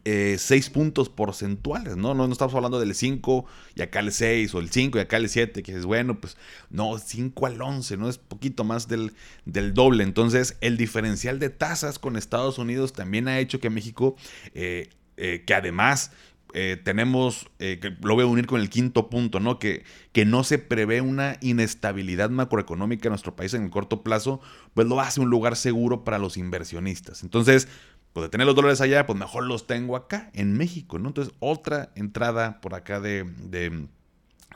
6 0.04 0.50
eh, 0.50 0.70
puntos 0.72 1.08
porcentuales, 1.08 1.96
¿no? 1.96 2.14
¿no? 2.14 2.26
No 2.26 2.32
estamos 2.32 2.52
hablando 2.54 2.80
del 2.80 2.96
5 2.96 3.46
y 3.76 3.82
acá 3.82 4.00
el 4.00 4.12
6 4.12 4.52
o 4.54 4.58
el 4.58 4.70
5 4.70 4.98
y 4.98 5.00
acá 5.02 5.18
el 5.18 5.28
7, 5.28 5.62
que 5.62 5.72
es 5.76 5.86
bueno, 5.86 6.20
pues 6.20 6.36
no, 6.68 6.98
5 6.98 7.46
al 7.46 7.62
11, 7.62 7.96
¿no? 7.96 8.08
Es 8.08 8.18
poquito 8.18 8.64
más 8.64 8.88
del, 8.88 9.14
del 9.44 9.72
doble. 9.72 10.02
Entonces, 10.02 10.56
el 10.60 10.76
diferencial 10.76 11.38
de 11.38 11.50
tasas 11.50 12.00
con 12.00 12.16
Estados 12.16 12.58
Unidos 12.58 12.92
también 12.92 13.28
ha 13.28 13.38
hecho 13.38 13.60
que 13.60 13.70
México, 13.70 14.16
que 14.52 15.54
además 15.54 16.10
eh, 16.54 16.80
tenemos, 16.82 17.50
eh, 17.58 17.78
que 17.80 17.94
lo 18.00 18.14
voy 18.14 18.24
a 18.24 18.26
unir 18.26 18.46
con 18.46 18.60
el 18.60 18.70
quinto 18.70 19.10
punto, 19.10 19.38
¿no? 19.38 19.58
Que, 19.58 19.84
que 20.12 20.24
no 20.24 20.44
se 20.44 20.58
prevé 20.58 21.00
una 21.00 21.36
inestabilidad 21.40 22.30
macroeconómica 22.30 23.08
en 23.08 23.12
nuestro 23.12 23.36
país 23.36 23.52
en 23.54 23.64
el 23.64 23.70
corto 23.70 24.02
plazo, 24.02 24.40
pues 24.74 24.86
lo 24.86 25.00
hace 25.00 25.20
un 25.20 25.28
lugar 25.28 25.56
seguro 25.56 26.04
para 26.04 26.18
los 26.18 26.36
inversionistas. 26.36 27.22
Entonces, 27.22 27.68
pues 28.12 28.26
de 28.26 28.30
tener 28.30 28.46
los 28.46 28.56
dólares 28.56 28.80
allá, 28.80 29.06
pues 29.06 29.18
mejor 29.18 29.44
los 29.44 29.66
tengo 29.66 29.94
acá, 29.94 30.30
en 30.32 30.56
México, 30.56 30.98
¿no? 30.98 31.08
Entonces, 31.08 31.34
otra 31.38 31.92
entrada 31.94 32.60
por 32.60 32.74
acá 32.74 33.00
de, 33.00 33.86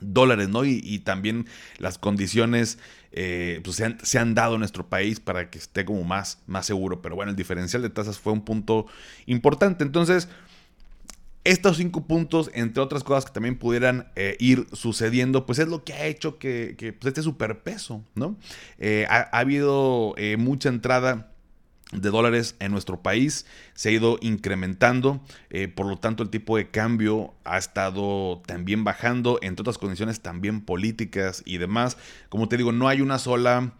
dólares, 0.00 0.48
¿no? 0.48 0.64
Y, 0.64 0.98
también 1.00 1.46
las 1.78 1.98
condiciones 1.98 2.78
eh, 3.12 3.60
pues 3.62 3.76
se, 3.76 3.84
han, 3.84 3.98
se, 4.02 4.18
han, 4.18 4.34
dado 4.34 4.54
en 4.54 4.60
nuestro 4.60 4.88
país 4.88 5.20
para 5.20 5.50
que 5.50 5.58
esté 5.58 5.84
como 5.84 6.02
más, 6.02 6.42
más 6.46 6.66
seguro. 6.66 7.02
Pero 7.02 7.14
bueno, 7.14 7.30
el 7.30 7.36
diferencial 7.36 7.82
de 7.82 7.90
tasas 7.90 8.18
fue 8.18 8.32
un 8.32 8.44
punto 8.44 8.86
importante. 9.26 9.84
Entonces, 9.84 10.28
estos 11.44 11.78
cinco 11.78 12.06
puntos, 12.06 12.50
entre 12.54 12.82
otras 12.82 13.02
cosas 13.02 13.24
que 13.24 13.32
también 13.32 13.58
pudieran 13.58 14.08
eh, 14.14 14.36
ir 14.38 14.66
sucediendo, 14.72 15.44
pues 15.44 15.58
es 15.58 15.68
lo 15.68 15.84
que 15.84 15.92
ha 15.92 16.06
hecho 16.06 16.38
que, 16.38 16.76
pues, 17.00 17.10
este 17.10 17.22
superpeso, 17.22 18.04
¿no? 18.14 18.36
Eh, 18.78 19.06
ha, 19.08 19.22
habido 19.36 20.14
eh, 20.16 20.36
mucha 20.36 20.68
entrada 20.68 21.32
de 21.90 22.08
dólares 22.08 22.54
en 22.58 22.72
nuestro 22.72 23.02
país 23.02 23.44
se 23.74 23.90
ha 23.90 23.92
ido 23.92 24.16
incrementando, 24.22 25.20
por 25.74 25.84
lo 25.84 25.98
tanto 25.98 26.22
el 26.22 26.30
tipo 26.30 26.56
de 26.56 26.70
cambio 26.70 27.34
ha 27.44 27.58
estado 27.58 28.40
también 28.46 28.82
bajando, 28.82 29.38
entre 29.42 29.60
otras 29.60 29.76
condiciones 29.76 30.20
también 30.20 30.62
políticas 30.62 31.42
y 31.44 31.58
demás. 31.58 31.98
Como 32.30 32.48
te 32.48 32.56
digo, 32.56 32.72
no 32.72 32.88
hay 32.88 33.02
una 33.02 33.18
sola 33.18 33.74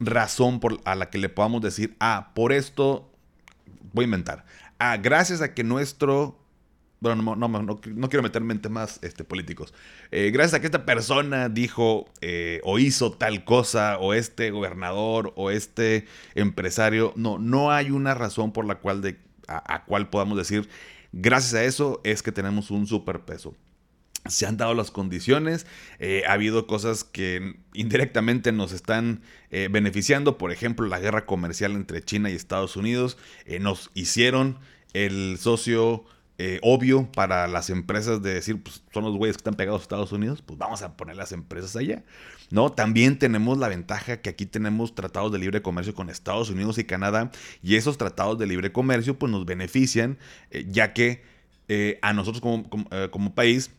razón 0.00 0.60
a 0.86 0.94
la 0.94 1.10
que 1.10 1.18
le 1.18 1.28
podamos 1.28 1.60
decir, 1.60 1.94
ah, 2.00 2.32
por 2.34 2.54
esto 2.54 3.12
voy 3.92 4.04
a 4.04 4.06
inventar. 4.06 4.46
Ah, 4.78 4.96
gracias 4.96 5.42
a 5.42 5.52
que 5.52 5.62
nuestro 5.62 6.38
bueno, 7.00 7.36
no, 7.36 7.48
no, 7.48 7.80
quiero 8.08 8.22
meterme 8.22 8.54
en 8.54 8.62
temas 8.62 8.98
este, 9.02 9.22
políticos. 9.22 9.74
Eh, 10.10 10.30
gracias 10.32 10.54
a 10.54 10.60
que 10.60 10.66
esta 10.66 10.86
persona 10.86 11.48
dijo 11.48 12.08
eh, 12.22 12.60
o 12.64 12.78
hizo 12.78 13.12
tal 13.12 13.44
cosa, 13.44 13.98
o 13.98 14.14
este 14.14 14.50
gobernador, 14.50 15.32
o 15.36 15.50
este 15.50 16.06
empresario, 16.34 17.12
no, 17.16 17.38
no 17.38 17.70
hay 17.70 17.90
una 17.90 18.14
razón 18.14 18.52
por 18.52 18.64
la 18.64 18.76
cual 18.76 19.02
de, 19.02 19.18
a, 19.46 19.84
cual 19.84 20.08
podamos 20.08 20.38
decir, 20.38 20.68
gracias 21.12 21.54
a 21.54 21.64
eso 21.64 22.00
es 22.02 22.22
que 22.22 22.32
tenemos 22.32 22.70
un 22.70 22.86
superpeso. 22.86 23.54
Se 24.24 24.46
han 24.46 24.56
dado 24.56 24.74
las 24.74 24.90
condiciones, 24.90 25.66
eh, 26.00 26.22
ha 26.26 26.32
habido 26.32 26.66
cosas 26.66 27.04
que 27.04 27.60
indirectamente 27.74 28.50
nos 28.50 28.72
están 28.72 29.22
beneficiando, 29.70 30.36
por 30.36 30.50
ejemplo, 30.52 30.86
la 30.86 30.98
guerra 30.98 31.24
comercial 31.24 31.72
entre 31.72 32.02
China 32.02 32.28
y 32.28 32.34
Estados 32.34 32.76
Unidos, 32.76 33.16
nos 33.60 33.90
hicieron 33.94 34.58
el 34.92 35.38
socio 35.38 36.04
eh, 36.38 36.58
obvio 36.62 37.10
para 37.12 37.46
las 37.46 37.70
empresas 37.70 38.22
de 38.22 38.34
decir, 38.34 38.62
pues 38.62 38.82
son 38.92 39.04
los 39.04 39.16
güeyes 39.16 39.36
que 39.36 39.40
están 39.40 39.54
pegados 39.54 39.80
a 39.80 39.82
Estados 39.82 40.12
Unidos, 40.12 40.42
pues 40.42 40.58
vamos 40.58 40.82
a 40.82 40.96
poner 40.96 41.16
las 41.16 41.32
empresas 41.32 41.76
allá. 41.76 42.04
¿no? 42.50 42.70
También 42.70 43.18
tenemos 43.18 43.58
la 43.58 43.68
ventaja 43.68 44.18
que 44.18 44.30
aquí 44.30 44.46
tenemos 44.46 44.94
tratados 44.94 45.32
de 45.32 45.38
libre 45.38 45.62
comercio 45.62 45.94
con 45.94 46.10
Estados 46.10 46.50
Unidos 46.50 46.78
y 46.78 46.84
Canadá, 46.84 47.30
y 47.62 47.76
esos 47.76 47.98
tratados 47.98 48.38
de 48.38 48.46
libre 48.46 48.72
comercio 48.72 49.18
pues 49.18 49.32
nos 49.32 49.46
benefician, 49.46 50.18
eh, 50.50 50.66
ya 50.68 50.92
que 50.92 51.22
eh, 51.68 51.98
a 52.02 52.12
nosotros 52.12 52.40
como, 52.40 52.68
como 53.10 53.34
país 53.34 53.70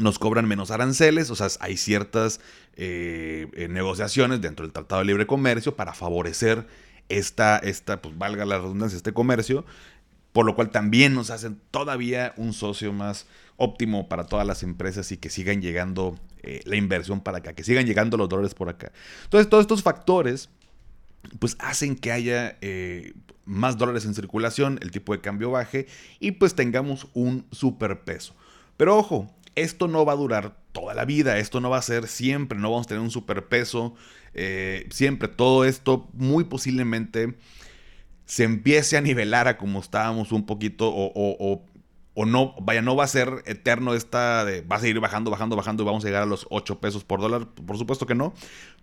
nos 0.00 0.18
cobran 0.18 0.46
menos 0.46 0.70
aranceles, 0.70 1.30
o 1.30 1.36
sea, 1.36 1.48
hay 1.60 1.76
ciertas 1.76 2.40
eh, 2.76 3.46
eh, 3.54 3.68
negociaciones 3.68 4.40
dentro 4.40 4.64
del 4.64 4.72
Tratado 4.72 5.00
de 5.00 5.06
Libre 5.06 5.26
Comercio 5.26 5.76
para 5.76 5.94
favorecer 5.94 6.66
esta, 7.08 7.58
esta, 7.58 8.02
pues 8.02 8.16
valga 8.18 8.44
la 8.44 8.58
redundancia, 8.58 8.96
este 8.96 9.12
comercio, 9.12 9.64
por 10.36 10.44
lo 10.44 10.54
cual 10.54 10.68
también 10.68 11.14
nos 11.14 11.30
hacen 11.30 11.58
todavía 11.70 12.34
un 12.36 12.52
socio 12.52 12.92
más 12.92 13.24
óptimo 13.56 14.06
para 14.06 14.26
todas 14.26 14.46
las 14.46 14.62
empresas 14.62 15.10
y 15.12 15.16
que 15.16 15.30
sigan 15.30 15.62
llegando 15.62 16.18
eh, 16.42 16.60
la 16.66 16.76
inversión 16.76 17.22
para 17.22 17.38
acá, 17.38 17.54
que 17.54 17.64
sigan 17.64 17.86
llegando 17.86 18.18
los 18.18 18.28
dólares 18.28 18.52
por 18.52 18.68
acá. 18.68 18.92
Entonces, 19.24 19.48
todos 19.48 19.62
estos 19.62 19.82
factores 19.82 20.50
pues 21.38 21.56
hacen 21.58 21.96
que 21.96 22.12
haya 22.12 22.58
más 23.46 23.78
dólares 23.78 24.04
en 24.04 24.14
circulación, 24.14 24.78
el 24.82 24.90
tipo 24.90 25.14
de 25.14 25.22
cambio 25.22 25.50
baje 25.50 25.86
y 26.20 26.32
pues 26.32 26.54
tengamos 26.54 27.06
un 27.14 27.46
superpeso. 27.50 28.34
Pero 28.76 28.98
ojo, 28.98 29.34
esto 29.54 29.88
no 29.88 30.04
va 30.04 30.12
a 30.12 30.16
durar 30.16 30.54
toda 30.72 30.92
la 30.92 31.06
vida, 31.06 31.38
esto 31.38 31.62
no 31.62 31.70
va 31.70 31.78
a 31.78 31.82
ser 31.82 32.08
siempre, 32.08 32.58
no 32.58 32.70
vamos 32.70 32.84
a 32.86 32.88
tener 32.90 33.02
un 33.02 33.10
superpeso, 33.10 33.94
eh, 34.34 34.86
siempre 34.90 35.28
todo 35.28 35.64
esto 35.64 36.10
muy 36.12 36.44
posiblemente 36.44 37.38
se 38.26 38.44
empiece 38.44 38.96
a 38.96 39.00
nivelar 39.00 39.48
a 39.48 39.56
como 39.56 39.80
estábamos 39.80 40.32
un 40.32 40.44
poquito 40.44 40.88
o, 40.88 41.12
o, 41.14 41.64
o, 42.14 42.26
no, 42.26 42.54
vaya, 42.60 42.82
no 42.82 42.96
va 42.96 43.04
a 43.04 43.08
ser 43.08 43.42
eterno 43.46 43.94
esta 43.94 44.44
de, 44.44 44.62
va 44.62 44.76
a 44.76 44.80
seguir 44.80 45.00
bajando, 45.00 45.30
bajando, 45.30 45.54
bajando 45.56 45.82
y 45.82 45.86
vamos 45.86 46.04
a 46.04 46.08
llegar 46.08 46.22
a 46.22 46.26
los 46.26 46.46
8 46.50 46.80
pesos 46.80 47.04
por 47.04 47.20
dólar, 47.20 47.46
por 47.46 47.78
supuesto 47.78 48.06
que 48.06 48.14
no, 48.14 48.34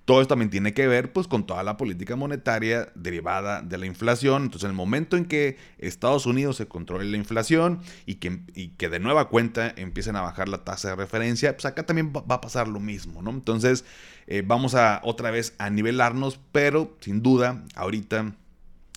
todo 0.06 0.22
esto 0.22 0.34
también 0.34 0.50
tiene 0.50 0.74
que 0.74 0.86
ver 0.88 1.14
pues 1.14 1.28
con 1.28 1.46
toda 1.46 1.64
la 1.64 1.78
política 1.78 2.16
monetaria 2.16 2.92
derivada 2.94 3.62
de 3.62 3.78
la 3.78 3.86
inflación. 3.86 4.44
Entonces, 4.44 4.66
en 4.66 4.72
el 4.72 4.76
momento 4.76 5.16
en 5.16 5.26
que 5.26 5.58
Estados 5.78 6.26
Unidos 6.26 6.58
se 6.58 6.68
controle 6.68 7.06
la 7.06 7.16
inflación 7.16 7.80
y 8.06 8.16
que, 8.16 8.42
que 8.78 8.90
de 8.90 9.00
nueva 9.00 9.30
cuenta 9.30 9.74
empiecen 9.78 10.18
a 10.18 10.22
bajar 10.22 10.50
la 10.50 10.66
tasa 10.66 10.90
de 10.90 10.96
referencia, 10.96 11.54
pues 11.54 11.66
acá 11.66 11.86
también 11.86 12.12
va 12.14 12.36
a 12.36 12.42
pasar 12.42 12.68
lo 12.68 12.82
mismo, 12.82 13.22
¿no? 13.22 13.32
Entonces, 13.32 13.86
eh, 14.28 14.44
vamos 14.46 14.76
a 14.76 15.00
otra 15.04 15.32
vez 15.32 15.54
a 15.58 15.70
nivelarnos, 15.70 16.40
pero 16.52 16.96
sin 17.00 17.22
duda, 17.22 17.64
ahorita 17.76 18.36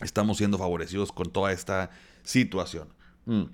estamos 0.02 0.38
siendo 0.38 0.58
favorecidos 0.58 1.12
con 1.12 1.30
toda 1.30 1.52
esta 1.52 1.90
situación. 2.22 2.88
Mm. 3.24 3.44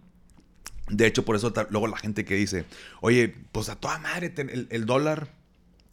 De 0.88 1.06
hecho, 1.06 1.24
por 1.24 1.36
eso 1.36 1.52
luego 1.70 1.86
la 1.86 1.96
gente 1.96 2.24
que 2.24 2.34
dice, 2.34 2.64
oye, 3.00 3.34
pues 3.52 3.68
a 3.68 3.76
toda 3.76 3.98
madre, 3.98 4.34
el 4.70 4.86
dólar 4.86 5.30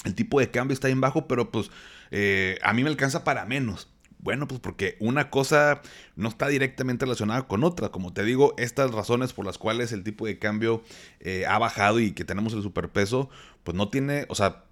el 0.05 0.15
tipo 0.15 0.39
de 0.39 0.49
cambio 0.49 0.73
está 0.73 0.87
bien 0.87 1.01
bajo, 1.01 1.27
pero 1.27 1.51
pues 1.51 1.71
eh, 2.11 2.57
a 2.63 2.73
mí 2.73 2.83
me 2.83 2.89
alcanza 2.89 3.23
para 3.23 3.45
menos. 3.45 3.89
Bueno, 4.19 4.47
pues 4.47 4.59
porque 4.59 4.97
una 4.99 5.29
cosa 5.29 5.81
no 6.15 6.27
está 6.27 6.47
directamente 6.47 7.05
relacionada 7.05 7.47
con 7.47 7.63
otra. 7.63 7.89
Como 7.89 8.11
te 8.11 8.23
digo, 8.23 8.53
estas 8.57 8.91
razones 8.91 9.31
por 9.31 9.45
las 9.45 9.57
cuales 9.57 9.93
el 9.93 10.03
tipo 10.03 10.25
de 10.25 10.37
cambio 10.37 10.83
eh, 11.21 11.45
ha 11.47 11.57
bajado 11.57 11.99
y 11.99 12.11
que 12.11 12.25
tenemos 12.25 12.53
el 12.53 12.61
superpeso, 12.61 13.29
pues 13.63 13.75
no 13.75 13.89
tiene, 13.89 14.25
o 14.27 14.35
sea, 14.35 14.65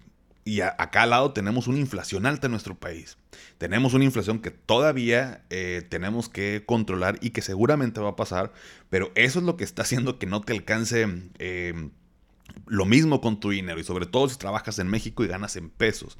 y 0.48 0.62
acá 0.62 1.02
al 1.02 1.10
lado 1.10 1.32
tenemos 1.32 1.66
una 1.66 1.78
inflación 1.78 2.24
alta 2.24 2.46
en 2.46 2.52
nuestro 2.52 2.74
país. 2.74 3.18
Tenemos 3.58 3.92
una 3.92 4.04
inflación 4.04 4.38
que 4.38 4.50
todavía 4.50 5.44
eh, 5.50 5.86
tenemos 5.88 6.30
que 6.30 6.62
controlar 6.64 7.18
y 7.20 7.30
que 7.30 7.42
seguramente 7.42 8.00
va 8.00 8.10
a 8.10 8.16
pasar, 8.16 8.52
pero 8.88 9.12
eso 9.14 9.40
es 9.40 9.44
lo 9.44 9.58
que 9.58 9.64
está 9.64 9.82
haciendo 9.82 10.18
que 10.18 10.26
no 10.26 10.40
te 10.40 10.54
alcance 10.54 11.06
lo 12.66 12.86
mismo 12.86 13.20
con 13.20 13.40
tu 13.40 13.50
dinero 13.50 13.78
y 13.78 13.84
sobre 13.84 14.06
todo 14.06 14.28
si 14.28 14.38
trabajas 14.38 14.78
en 14.78 14.88
México 14.88 15.22
y 15.22 15.28
ganas 15.28 15.56
en 15.56 15.68
pesos. 15.68 16.16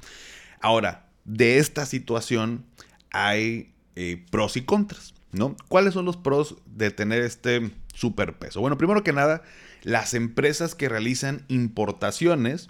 Ahora, 0.61 1.07
de 1.25 1.57
esta 1.57 1.85
situación 1.85 2.65
hay 3.11 3.73
eh, 3.95 4.23
pros 4.29 4.57
y 4.57 4.61
contras, 4.61 5.13
¿no? 5.31 5.55
¿Cuáles 5.67 5.93
son 5.93 6.05
los 6.05 6.17
pros 6.17 6.57
de 6.65 6.91
tener 6.91 7.23
este 7.23 7.71
superpeso? 7.93 8.61
Bueno, 8.61 8.77
primero 8.77 9.03
que 9.03 9.13
nada, 9.13 9.41
las 9.81 10.13
empresas 10.13 10.75
que 10.75 10.89
realizan 10.89 11.45
importaciones 11.47 12.69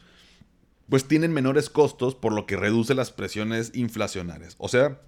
pues 0.89 1.08
tienen 1.08 1.34
menores 1.34 1.69
costos 1.69 2.15
por 2.15 2.34
lo 2.34 2.45
que 2.45 2.58
reduce 2.58 2.95
las 2.95 3.12
presiones 3.12 3.71
inflacionarias. 3.73 4.56
O 4.58 4.67
sea, 4.67 4.99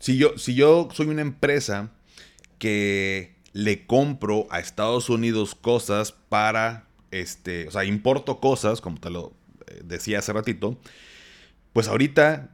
si 0.00 0.16
yo, 0.16 0.36
si 0.38 0.54
yo 0.54 0.88
soy 0.92 1.08
una 1.08 1.22
empresa 1.22 1.90
que 2.58 3.36
le 3.52 3.86
compro 3.86 4.46
a 4.50 4.60
Estados 4.60 5.08
Unidos 5.10 5.54
cosas 5.54 6.12
para 6.12 6.88
este, 7.10 7.68
o 7.68 7.70
sea, 7.70 7.84
importo 7.84 8.40
cosas, 8.40 8.80
como 8.80 8.98
te 8.98 9.08
lo 9.08 9.32
eh, 9.66 9.82
decía 9.84 10.18
hace 10.18 10.32
ratito, 10.32 10.76
pues 11.72 11.86
ahorita, 11.86 12.50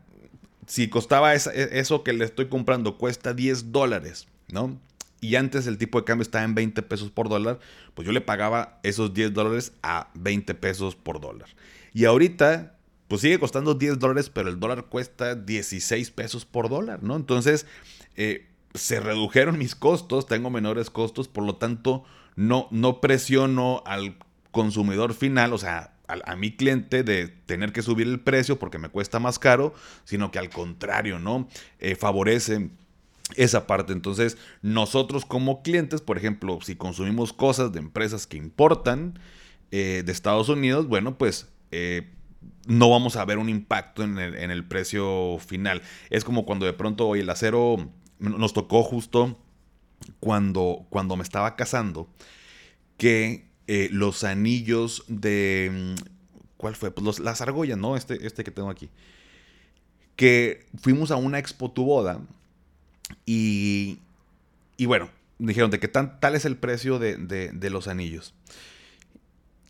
si 0.66 0.88
costaba 0.88 1.34
e, 1.34 1.40
eso 1.72 2.02
que 2.04 2.12
le 2.12 2.26
estoy 2.26 2.48
comprando, 2.48 2.98
cuesta 2.98 3.32
10 3.32 3.72
dólares, 3.72 4.28
¿no? 4.48 4.78
Y 5.22 5.36
antes 5.36 5.66
el 5.66 5.78
tipo 5.78 5.98
de 5.98 6.04
cambio 6.04 6.22
estaba 6.22 6.44
en 6.44 6.54
20 6.54 6.82
pesos 6.82 7.10
por 7.10 7.28
dólar, 7.28 7.58
pues 7.94 8.04
yo 8.06 8.12
le 8.12 8.20
pagaba 8.20 8.80
esos 8.82 9.14
10 9.14 9.32
dólares 9.32 9.72
a 9.82 10.10
20 10.14 10.54
pesos 10.54 10.94
por 10.94 11.20
dólar. 11.20 11.48
Y 11.92 12.04
ahorita, 12.04 12.76
pues 13.08 13.22
sigue 13.22 13.38
costando 13.38 13.74
10 13.74 13.98
dólares, 13.98 14.30
pero 14.30 14.48
el 14.48 14.60
dólar 14.60 14.86
cuesta 14.86 15.34
16 15.34 16.10
pesos 16.10 16.44
por 16.44 16.68
dólar, 16.68 17.02
¿no? 17.02 17.16
Entonces, 17.16 17.66
eh, 18.16 18.46
se 18.74 19.00
redujeron 19.00 19.58
mis 19.58 19.74
costos, 19.74 20.26
tengo 20.26 20.50
menores 20.50 20.90
costos, 20.90 21.28
por 21.28 21.44
lo 21.44 21.56
tanto, 21.56 22.04
no, 22.36 22.68
no 22.70 23.00
presiono 23.00 23.82
al 23.86 24.16
consumidor 24.50 25.14
final, 25.14 25.52
o 25.52 25.58
sea, 25.58 25.94
a, 26.06 26.36
mi 26.36 26.56
cliente 26.56 27.02
de 27.02 27.28
tener 27.28 27.72
que 27.72 27.82
subir 27.82 28.06
el 28.06 28.20
precio 28.20 28.58
porque 28.58 28.78
me 28.78 28.88
cuesta 28.88 29.18
más 29.18 29.38
caro, 29.38 29.74
sino 30.04 30.30
que 30.30 30.38
al 30.38 30.50
contrario, 30.50 31.18
¿no? 31.18 31.48
Eh, 31.78 31.94
favorece 31.94 32.70
esa 33.36 33.66
parte. 33.66 33.92
Entonces, 33.92 34.36
nosotros 34.62 35.24
como 35.24 35.62
clientes, 35.62 36.00
por 36.00 36.18
ejemplo, 36.18 36.58
si 36.62 36.76
consumimos 36.76 37.32
cosas 37.32 37.72
de 37.72 37.78
empresas 37.78 38.26
que 38.26 38.36
importan 38.36 39.18
eh, 39.70 40.02
de 40.04 40.12
Estados 40.12 40.48
Unidos, 40.48 40.88
bueno, 40.88 41.16
pues 41.16 41.48
eh, 41.70 42.10
no 42.66 42.90
vamos 42.90 43.16
a 43.16 43.24
ver 43.24 43.38
un 43.38 43.48
impacto 43.48 44.02
en 44.02 44.18
el, 44.18 44.64
precio 44.66 45.38
final. 45.38 45.82
Es 46.10 46.24
como 46.24 46.44
cuando 46.46 46.66
de 46.66 46.72
pronto 46.72 47.08
hoy 47.08 47.20
el 47.20 47.30
acero 47.30 47.90
nos 48.18 48.52
tocó 48.52 48.82
justo 48.82 49.38
cuando, 50.20 50.86
cuando 50.90 51.16
me 51.16 51.22
estaba 51.22 51.56
casando, 51.56 52.08
que 52.96 53.48
eh, 53.66 53.88
los 53.92 54.24
anillos 54.24 55.04
de... 55.08 55.70
Mm, 55.72 56.10
¿Cuál 56.56 56.76
fue? 56.76 56.90
Pues 56.90 57.04
los, 57.04 57.20
las 57.20 57.40
argollas, 57.40 57.78
¿no? 57.78 57.96
Este, 57.96 58.26
este 58.26 58.44
que 58.44 58.50
tengo 58.50 58.68
aquí. 58.68 58.90
Que 60.16 60.66
fuimos 60.78 61.10
a 61.10 61.16
una 61.16 61.38
expo 61.38 61.70
tu 61.70 61.84
boda 61.84 62.20
y, 63.24 63.98
y 64.76 64.84
bueno, 64.84 65.10
dijeron 65.40 65.70
de 65.70 65.80
que 65.80 65.88
tal 65.88 66.34
es 66.34 66.44
el 66.44 66.56
precio 66.56 66.98
de, 66.98 67.70
los 67.70 67.88
anillos. 67.88 68.34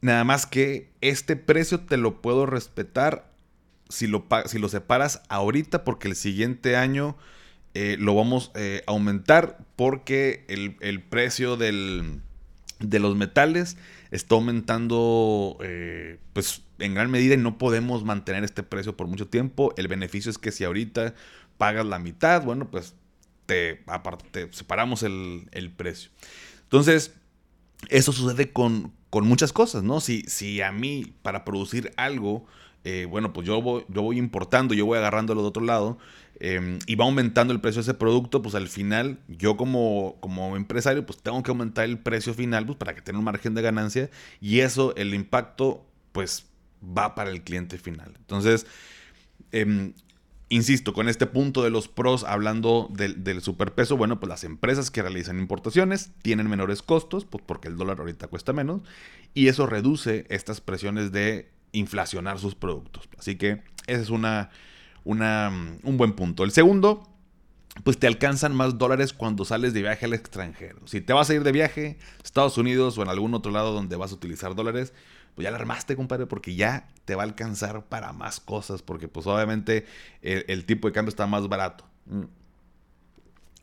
Nada 0.00 0.24
más 0.24 0.46
que 0.46 0.90
este 1.00 1.36
precio 1.36 1.80
te 1.80 1.96
lo 1.96 2.22
puedo 2.22 2.46
respetar 2.46 3.30
si 3.88 4.06
lo, 4.06 4.26
si 4.46 4.58
lo 4.58 4.68
separas 4.68 5.22
ahorita 5.28 5.84
porque 5.84 6.08
el 6.08 6.16
siguiente 6.16 6.76
año 6.76 7.16
eh, 7.74 7.96
lo 7.98 8.14
vamos 8.14 8.50
eh, 8.54 8.82
a 8.86 8.92
aumentar 8.92 9.58
porque 9.76 10.44
el, 10.48 10.76
el 10.80 11.02
precio 11.02 11.56
del, 11.56 12.20
de 12.80 12.98
los 12.98 13.14
metales 13.16 13.76
está 14.10 14.34
aumentando 14.34 15.58
eh, 15.62 16.18
pues 16.32 16.62
en 16.78 16.94
gran 16.94 17.10
medida 17.10 17.34
y 17.34 17.36
no 17.36 17.58
podemos 17.58 18.04
mantener 18.04 18.42
este 18.42 18.62
precio 18.62 18.96
por 18.96 19.06
mucho 19.06 19.28
tiempo. 19.28 19.72
El 19.76 19.88
beneficio 19.88 20.30
es 20.30 20.38
que 20.38 20.50
si 20.50 20.64
ahorita 20.64 21.14
pagas 21.58 21.86
la 21.86 21.98
mitad, 21.98 22.42
bueno, 22.42 22.70
pues 22.70 22.94
te, 23.46 23.82
aparte, 23.86 24.48
separamos 24.52 25.02
el, 25.02 25.72
precio. 25.76 26.10
Entonces, 26.62 27.14
eso 27.88 28.12
sucede 28.12 28.52
con, 28.52 28.92
con, 29.10 29.26
muchas 29.26 29.52
cosas, 29.52 29.82
¿no? 29.82 30.00
Si, 30.00 30.22
si 30.22 30.62
a 30.62 30.72
mí 30.72 31.12
para 31.22 31.44
producir 31.44 31.92
algo, 31.96 32.46
eh, 32.84 33.06
bueno, 33.10 33.32
pues 33.32 33.46
yo 33.46 33.60
voy, 33.60 33.84
yo 33.88 34.02
voy 34.02 34.18
importando, 34.18 34.72
yo 34.74 34.86
voy 34.86 34.98
agarrándolo 34.98 35.42
de 35.42 35.48
otro 35.48 35.64
lado, 35.64 35.98
Em, 36.42 36.78
y 36.86 36.94
va 36.94 37.04
aumentando 37.04 37.52
el 37.52 37.60
precio 37.60 37.80
de 37.80 37.90
ese 37.90 37.94
producto, 37.94 38.40
pues 38.40 38.54
al 38.54 38.66
final 38.66 39.18
yo 39.28 39.58
como, 39.58 40.16
como 40.20 40.56
empresario 40.56 41.04
pues 41.04 41.18
tengo 41.18 41.42
que 41.42 41.50
aumentar 41.50 41.84
el 41.84 41.98
precio 41.98 42.32
final 42.32 42.64
pues, 42.64 42.78
para 42.78 42.94
que 42.94 43.02
tenga 43.02 43.18
un 43.18 43.26
margen 43.26 43.52
de 43.52 43.60
ganancia 43.60 44.08
y 44.40 44.60
eso, 44.60 44.96
el 44.96 45.12
impacto 45.12 45.84
pues 46.12 46.46
va 46.82 47.14
para 47.14 47.30
el 47.30 47.42
cliente 47.42 47.76
final. 47.76 48.14
Entonces, 48.16 48.66
em, 49.52 49.92
insisto, 50.50 50.92
con 50.92 51.08
este 51.08 51.26
punto 51.26 51.62
de 51.62 51.70
los 51.70 51.88
pros, 51.88 52.24
hablando 52.24 52.88
del, 52.92 53.24
del, 53.24 53.40
superpeso, 53.40 53.96
bueno, 53.96 54.20
pues 54.20 54.28
las 54.28 54.44
empresas 54.44 54.90
que 54.90 55.00
realizan 55.00 55.38
importaciones 55.38 56.10
tienen 56.20 56.50
menores 56.50 56.82
costos, 56.82 57.24
pues 57.24 57.42
porque 57.46 57.68
el 57.68 57.76
dólar 57.76 58.00
ahorita 58.00 58.26
cuesta 58.26 58.52
menos, 58.52 58.82
y 59.32 59.48
eso 59.48 59.66
reduce 59.66 60.26
estas 60.28 60.60
presiones 60.60 61.12
de 61.12 61.50
inflacionar 61.72 62.38
sus 62.38 62.54
productos. 62.54 63.08
Así 63.18 63.36
que 63.36 63.62
esa 63.86 64.02
es 64.02 64.10
una 64.10 64.50
un 65.04 65.96
buen 65.96 66.12
punto. 66.12 66.44
El 66.44 66.50
segundo, 66.50 67.08
pues 67.84 67.98
te 67.98 68.06
alcanzan 68.06 68.54
más 68.54 68.78
dólares 68.78 69.12
cuando 69.12 69.44
sales 69.44 69.72
de 69.72 69.82
viaje 69.82 70.06
al 70.06 70.14
extranjero. 70.14 70.86
Si 70.86 71.00
te 71.00 71.12
vas 71.12 71.30
a 71.30 71.34
ir 71.34 71.42
de 71.42 71.52
viaje 71.52 71.98
Estados 72.22 72.58
Unidos 72.58 72.98
o 72.98 73.02
en 73.02 73.08
algún 73.08 73.34
otro 73.34 73.52
lado 73.52 73.72
donde 73.72 73.96
vas 73.96 74.12
a 74.12 74.14
utilizar 74.14 74.54
dólares, 74.54 74.92
pues 75.34 75.44
ya 75.44 75.50
la 75.50 75.58
armaste, 75.58 75.96
compadre, 75.96 76.26
porque 76.26 76.54
ya 76.54 76.88
te 77.04 77.14
va 77.14 77.22
a 77.22 77.26
alcanzar 77.26 77.84
para 77.86 78.12
más 78.12 78.40
cosas, 78.40 78.82
porque 78.82 79.08
pues 79.08 79.26
obviamente 79.26 79.86
el, 80.22 80.64
tipo 80.64 80.88
de 80.88 80.92
cambio 80.92 81.10
está 81.10 81.26
más 81.26 81.48
barato. 81.48 81.84
Mm. 82.06 82.24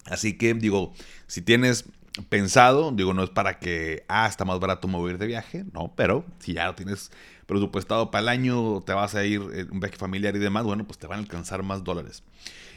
Así 0.06 0.38
que 0.38 0.54
digo, 0.54 0.94
si 1.28 1.42
tienes 1.42 1.86
pensado, 2.30 2.92
digo, 2.92 3.14
no 3.14 3.24
es 3.24 3.30
para 3.30 3.60
que, 3.60 4.04
ah, 4.08 4.28
está 4.28 4.46
más 4.46 4.60
barato 4.60 4.88
mover 4.88 5.18
de 5.18 5.28
viaje, 5.28 5.66
no, 5.74 5.94
pero 5.96 6.26
si 6.40 6.54
ya 6.54 6.66
lo 6.66 6.76
tienes 6.76 7.12
presupuestado 7.46 8.12
para 8.12 8.24
el 8.24 8.30
año, 8.30 8.82
te 8.82 8.94
vas 8.94 9.16
a 9.16 9.26
ir 9.26 9.42
en 9.54 9.72
un 9.72 9.80
viaje 9.80 9.98
familiar 9.98 10.36
y 10.36 10.40
demás, 10.40 10.64
bueno, 10.64 10.86
pues 10.86 10.98
te 10.98 11.08
van 11.08 11.20
a 11.20 11.22
alcanzar 11.22 11.64
más 11.64 11.84
dólares. 11.84 12.24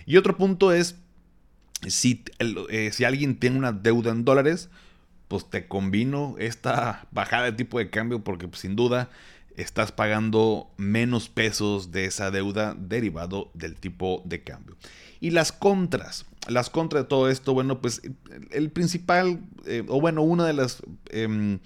Y 0.06 0.16
otro 0.16 0.36
punto 0.36 0.72
es, 0.72 0.96
si, 1.88 2.24
eh, 2.38 2.90
si 2.92 3.04
alguien 3.04 3.38
tiene 3.38 3.58
una 3.58 3.72
deuda 3.72 4.10
en 4.10 4.24
dólares, 4.24 4.68
pues 5.30 5.48
te 5.48 5.68
combino 5.68 6.34
esta 6.40 7.06
bajada 7.12 7.44
de 7.44 7.52
tipo 7.52 7.78
de 7.78 7.88
cambio 7.88 8.24
porque 8.24 8.48
pues, 8.48 8.62
sin 8.62 8.74
duda 8.74 9.10
estás 9.54 9.92
pagando 9.92 10.68
menos 10.76 11.28
pesos 11.28 11.92
de 11.92 12.06
esa 12.06 12.32
deuda 12.32 12.74
derivado 12.76 13.48
del 13.54 13.76
tipo 13.76 14.22
de 14.24 14.42
cambio. 14.42 14.76
Y 15.20 15.30
las 15.30 15.52
contras, 15.52 16.26
las 16.48 16.68
contras 16.68 17.04
de 17.04 17.08
todo 17.08 17.30
esto, 17.30 17.54
bueno, 17.54 17.80
pues 17.80 18.02
el 18.50 18.70
principal, 18.70 19.38
eh, 19.66 19.84
o 19.86 20.00
bueno, 20.00 20.22
una 20.22 20.44
de 20.46 20.52
las 20.52 20.82
em, 21.10 21.60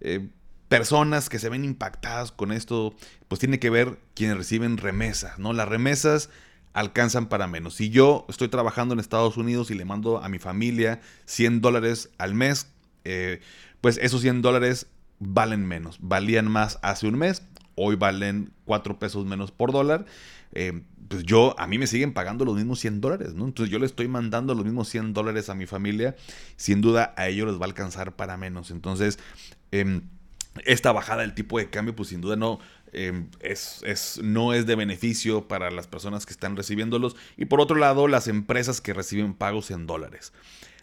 eh, 0.00 0.26
personas 0.68 1.28
que 1.28 1.38
se 1.38 1.50
ven 1.50 1.66
impactadas 1.66 2.32
con 2.32 2.52
esto, 2.52 2.94
pues 3.28 3.38
tiene 3.38 3.58
que 3.58 3.68
ver 3.68 3.98
quienes 4.14 4.38
reciben 4.38 4.78
remesas, 4.78 5.38
¿no? 5.38 5.52
Las 5.52 5.68
remesas 5.68 6.30
alcanzan 6.72 7.28
para 7.28 7.48
menos. 7.48 7.74
Si 7.74 7.90
yo 7.90 8.24
estoy 8.30 8.48
trabajando 8.48 8.94
en 8.94 9.00
Estados 9.00 9.36
Unidos 9.36 9.70
y 9.70 9.74
le 9.74 9.84
mando 9.84 10.24
a 10.24 10.30
mi 10.30 10.38
familia 10.38 11.02
100 11.26 11.60
dólares 11.60 12.08
al 12.16 12.32
mes, 12.32 12.68
eh, 13.04 13.40
pues 13.80 13.98
esos 14.02 14.20
100 14.20 14.42
dólares 14.42 14.86
valen 15.18 15.66
menos. 15.66 15.98
Valían 16.00 16.50
más 16.50 16.78
hace 16.82 17.06
un 17.06 17.18
mes, 17.18 17.42
hoy 17.74 17.96
valen 17.96 18.52
4 18.64 18.98
pesos 18.98 19.26
menos 19.26 19.52
por 19.52 19.72
dólar. 19.72 20.06
Eh, 20.52 20.82
pues 21.08 21.24
yo, 21.24 21.54
a 21.58 21.66
mí 21.66 21.78
me 21.78 21.86
siguen 21.86 22.12
pagando 22.12 22.44
los 22.44 22.56
mismos 22.56 22.80
100 22.80 23.00
dólares, 23.00 23.34
¿no? 23.34 23.44
Entonces 23.44 23.72
yo 23.72 23.78
le 23.78 23.86
estoy 23.86 24.08
mandando 24.08 24.54
los 24.54 24.64
mismos 24.64 24.88
100 24.88 25.12
dólares 25.12 25.48
a 25.48 25.54
mi 25.54 25.66
familia, 25.66 26.14
sin 26.56 26.80
duda 26.80 27.14
a 27.16 27.28
ellos 27.28 27.48
les 27.48 27.56
va 27.56 27.62
a 27.62 27.68
alcanzar 27.68 28.14
para 28.14 28.36
menos. 28.36 28.70
Entonces, 28.70 29.18
em, 29.72 30.02
esta 30.64 30.92
bajada 30.92 31.22
del 31.22 31.34
tipo 31.34 31.58
de 31.58 31.70
cambio, 31.70 31.96
pues 31.96 32.10
sin 32.10 32.20
duda 32.20 32.36
no, 32.36 32.60
em, 32.92 33.28
es, 33.40 33.80
es, 33.84 34.20
no 34.22 34.52
es 34.54 34.66
de 34.66 34.76
beneficio 34.76 35.48
para 35.48 35.70
las 35.70 35.86
personas 35.86 36.26
que 36.26 36.32
están 36.32 36.56
recibiéndolos. 36.56 37.16
Y 37.36 37.46
por 37.46 37.60
otro 37.60 37.76
lado, 37.76 38.06
las 38.06 38.28
empresas 38.28 38.80
que 38.80 38.92
reciben 38.92 39.34
pagos 39.34 39.70
en 39.70 39.86
dólares 39.86 40.32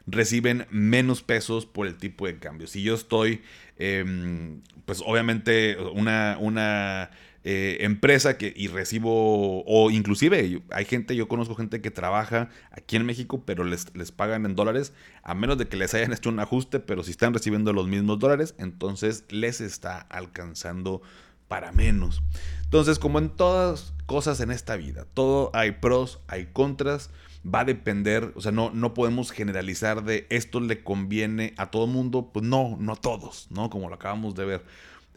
reciben 0.08 0.66
menos 0.72 1.22
pesos 1.22 1.66
por 1.66 1.86
el 1.86 1.98
tipo 1.98 2.26
de 2.26 2.40
cambio. 2.40 2.66
Si 2.68 2.82
yo 2.82 2.96
estoy, 2.96 3.42
em, 3.78 4.62
pues 4.86 5.04
obviamente 5.06 5.78
una, 5.94 6.38
una 6.40 7.12
eh, 7.44 7.78
empresa 7.86 8.38
que, 8.38 8.54
y 8.56 8.68
recibo, 8.68 9.64
o 9.66 9.92
inclusive 9.92 10.62
hay 10.72 10.86
gente, 10.86 11.16
yo 11.16 11.28
conozco 11.28 11.56
gente 11.56 11.82
que 11.82 11.92
trabaja 11.92 12.50
aquí 12.72 12.96
en 12.96 13.06
México, 13.06 13.44
pero 13.46 13.64
les, 13.64 13.96
les 13.96 14.12
pagan 14.12 14.46
en 14.46 14.56
dólares, 14.56 14.94
a 15.24 15.34
menos 15.34 15.58
de 15.58 15.68
que 15.68 15.78
les 15.78 15.94
hayan 15.94 16.14
hecho 16.14 16.30
un 16.30 16.40
ajuste, 16.40 16.80
pero 16.80 17.04
si 17.04 17.12
están 17.12 17.34
recibiendo 17.34 17.74
los 17.74 17.88
mismos 17.88 18.18
dólares, 18.18 18.56
entonces 18.58 19.26
les 19.30 19.62
está 19.62 20.00
alcanzando 20.00 21.02
para 21.48 21.72
menos. 21.72 22.22
Entonces, 22.64 23.00
como 23.00 23.20
en 23.20 23.30
todas 23.30 23.94
cosas 24.06 24.40
en 24.40 24.52
esta 24.52 24.76
vida, 24.76 25.06
todo 25.14 25.52
hay 25.54 25.72
pros, 25.72 26.20
hay 26.28 26.48
contras, 26.48 27.10
va 27.46 27.62
a 27.62 27.66
depender, 27.66 28.34
o 28.36 28.42
sea, 28.42 28.52
no, 28.52 28.72
no 28.72 28.94
podemos 28.94 29.32
generalizar 29.32 30.04
de 30.04 30.28
esto 30.30 30.60
le 30.60 30.84
conviene 30.84 31.54
a 31.58 31.72
todo 31.72 31.88
mundo, 31.88 32.30
pues 32.34 32.46
no, 32.46 32.78
no 32.80 32.94
a 32.94 32.96
todos, 32.96 33.48
¿no? 33.50 33.70
Como 33.70 33.90
lo 33.90 33.96
acabamos 33.96 34.36
de 34.36 34.46
ver. 34.46 34.66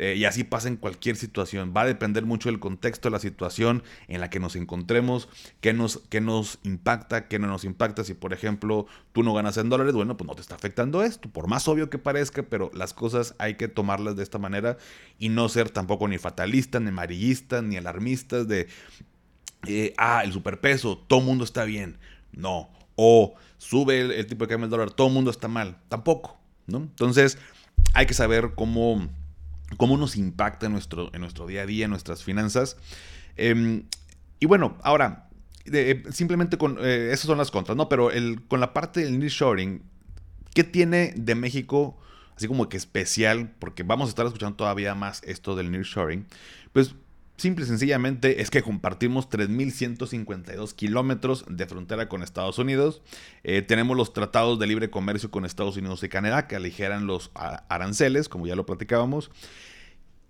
Eh, 0.02 0.14
y 0.16 0.24
así 0.24 0.44
pasa 0.44 0.68
en 0.68 0.76
cualquier 0.76 1.16
situación. 1.16 1.74
Va 1.76 1.82
a 1.82 1.84
depender 1.84 2.24
mucho 2.24 2.48
del 2.48 2.58
contexto 2.58 3.10
de 3.10 3.12
la 3.12 3.18
situación 3.18 3.82
en 4.08 4.22
la 4.22 4.30
que 4.30 4.40
nos 4.40 4.56
encontremos, 4.56 5.28
qué 5.60 5.74
nos, 5.74 6.00
nos 6.22 6.58
impacta, 6.62 7.28
qué 7.28 7.38
no 7.38 7.48
nos 7.48 7.64
impacta. 7.64 8.02
Si, 8.02 8.14
por 8.14 8.32
ejemplo, 8.32 8.86
tú 9.12 9.22
no 9.22 9.34
ganas 9.34 9.58
en 9.58 9.68
dólares, 9.68 9.92
bueno, 9.92 10.16
pues 10.16 10.26
no 10.26 10.34
te 10.34 10.40
está 10.40 10.54
afectando 10.54 11.02
esto. 11.02 11.28
Por 11.28 11.48
más 11.48 11.68
obvio 11.68 11.90
que 11.90 11.98
parezca, 11.98 12.42
pero 12.44 12.70
las 12.72 12.94
cosas 12.94 13.34
hay 13.36 13.56
que 13.56 13.68
tomarlas 13.68 14.16
de 14.16 14.22
esta 14.22 14.38
manera 14.38 14.78
y 15.18 15.28
no 15.28 15.50
ser 15.50 15.68
tampoco 15.68 16.08
ni 16.08 16.16
fatalistas, 16.16 16.80
ni 16.80 16.88
amarillistas, 16.88 17.62
ni 17.62 17.76
alarmistas 17.76 18.48
de, 18.48 18.68
eh, 19.66 19.94
ah, 19.98 20.22
el 20.24 20.32
superpeso, 20.32 20.98
todo 20.98 21.20
mundo 21.20 21.44
está 21.44 21.64
bien. 21.64 21.98
No. 22.32 22.70
O 22.96 23.34
sube 23.58 24.00
el, 24.00 24.26
tipo 24.26 24.44
de 24.44 24.48
cambio 24.48 24.66
del 24.66 24.70
dólar, 24.70 24.90
todo 24.90 25.08
mundo 25.08 25.30
está 25.30 25.48
mal. 25.48 25.78
Tampoco, 25.88 26.38
¿no? 26.66 26.78
Entonces, 26.78 27.38
hay 27.94 28.06
que 28.06 28.14
saber 28.14 28.52
cómo 28.54 29.08
cómo 29.76 29.96
nos 29.96 30.16
impacta 30.16 30.66
en 30.66 30.72
nuestro, 30.72 31.10
en 31.14 31.20
nuestro 31.20 31.46
día 31.46 31.62
a 31.62 31.66
día, 31.66 31.84
en 31.84 31.90
nuestras 31.90 32.24
finanzas. 32.24 32.76
Em, 33.36 33.84
y 34.40 34.46
bueno, 34.46 34.76
ahora, 34.82 35.28
simplemente 36.10 36.58
con, 36.58 36.78
eh, 36.80 37.10
esas 37.12 37.26
son 37.26 37.38
las 37.38 37.50
contras, 37.50 37.76
¿no? 37.76 37.88
Pero 37.88 38.10
el, 38.10 38.42
con 38.48 38.60
la 38.60 38.72
parte 38.72 39.00
del 39.00 39.18
nearshoring, 39.18 39.82
¿qué 40.54 40.64
tiene 40.64 41.12
de 41.16 41.34
México 41.34 41.98
así 42.36 42.48
como 42.48 42.68
que 42.68 42.76
especial? 42.76 43.54
Porque 43.58 43.82
vamos 43.82 44.08
a 44.08 44.10
estar 44.10 44.26
escuchando 44.26 44.56
todavía 44.56 44.94
más 44.94 45.22
esto 45.24 45.54
del 45.56 45.70
nearshoring. 45.70 46.26
Pues 46.72 46.94
simple 47.40 47.64
y 47.64 47.68
sencillamente 47.68 48.42
es 48.42 48.50
que 48.50 48.62
compartimos 48.62 49.28
3.152 49.28 50.74
kilómetros 50.74 51.44
de 51.48 51.66
frontera 51.66 52.08
con 52.08 52.22
Estados 52.22 52.58
Unidos. 52.58 53.02
Eh, 53.42 53.62
tenemos 53.62 53.96
los 53.96 54.12
tratados 54.12 54.58
de 54.58 54.66
libre 54.66 54.90
comercio 54.90 55.30
con 55.30 55.44
Estados 55.44 55.76
Unidos 55.76 56.02
y 56.02 56.08
Canadá 56.08 56.46
que 56.46 56.56
aligeran 56.56 57.06
los 57.06 57.30
aranceles, 57.34 58.28
como 58.28 58.46
ya 58.46 58.54
lo 58.54 58.66
platicábamos. 58.66 59.30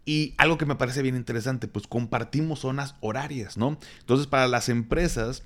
Y 0.05 0.35
algo 0.39 0.57
que 0.57 0.67
me 0.67 0.77
parece 0.77 1.03
bien 1.03 1.17
interesante, 1.17 1.69
pues 1.69 1.87
compartimos 1.87 2.61
zonas 2.61 2.95
horarias, 3.01 3.57
¿no? 3.57 3.79
Entonces 3.99 4.27
para 4.27 4.49
las 4.49 4.69
empresas 4.69 5.45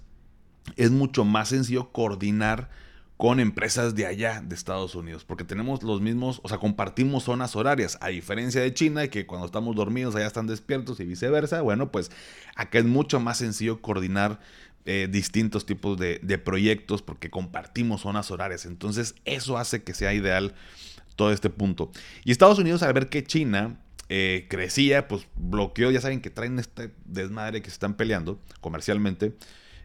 es 0.77 0.91
mucho 0.91 1.25
más 1.25 1.49
sencillo 1.49 1.93
coordinar 1.93 2.71
con 3.25 3.41
empresas 3.41 3.95
de 3.95 4.05
allá, 4.05 4.43
de 4.45 4.55
Estados 4.55 4.95
Unidos, 4.95 5.25
porque 5.25 5.45
tenemos 5.45 5.83
los 5.83 6.03
mismos, 6.03 6.41
o 6.43 6.49
sea, 6.51 6.59
compartimos 6.59 7.25
zonas 7.25 7.57
horarias, 7.57 7.97
a 8.03 8.09
diferencia 8.09 8.61
de 8.61 8.75
China, 8.75 9.09
que 9.09 9.25
cuando 9.25 9.47
estamos 9.47 9.75
dormidos 9.75 10.15
allá 10.15 10.27
están 10.27 10.47
despiertos 10.47 11.01
y 11.01 11.07
viceversa, 11.07 11.63
bueno, 11.63 11.91
pues 11.91 12.11
acá 12.55 12.81
es 12.81 12.85
mucho 12.85 13.21
más 13.21 13.39
sencillo 13.39 13.81
coordinar 13.81 14.41
eh, 14.85 15.09
distintos 15.11 15.65
tipos 15.65 15.97
de, 15.97 16.19
proyectos 16.45 17.01
porque 17.01 17.31
compartimos 17.31 18.03
zonas 18.03 18.31
horarias, 18.31 18.67
entonces 18.67 19.15
eso 19.25 19.57
hace 19.57 19.83
que 19.83 19.95
sea 19.95 20.13
ideal 20.13 20.55
todo 21.17 21.33
este 21.33 21.49
punto. 21.49 21.93
Y 22.27 22.31
Estados 22.31 22.59
Unidos, 22.59 22.83
al 22.83 22.93
ver 22.93 23.09
que 23.09 23.25
China 23.25 23.81
eh, 24.11 24.47
crecía, 24.51 25.09
pues 25.09 25.27
bloqueó, 25.35 25.91
ya 25.91 26.03
saben 26.03 26.21
que 26.21 26.29
traen 26.29 26.59
este 26.59 26.93
desmadre 27.07 27.63
que 27.63 27.71
se 27.71 27.77
están 27.77 27.95
peleando 27.95 28.39
comercialmente, 28.61 29.33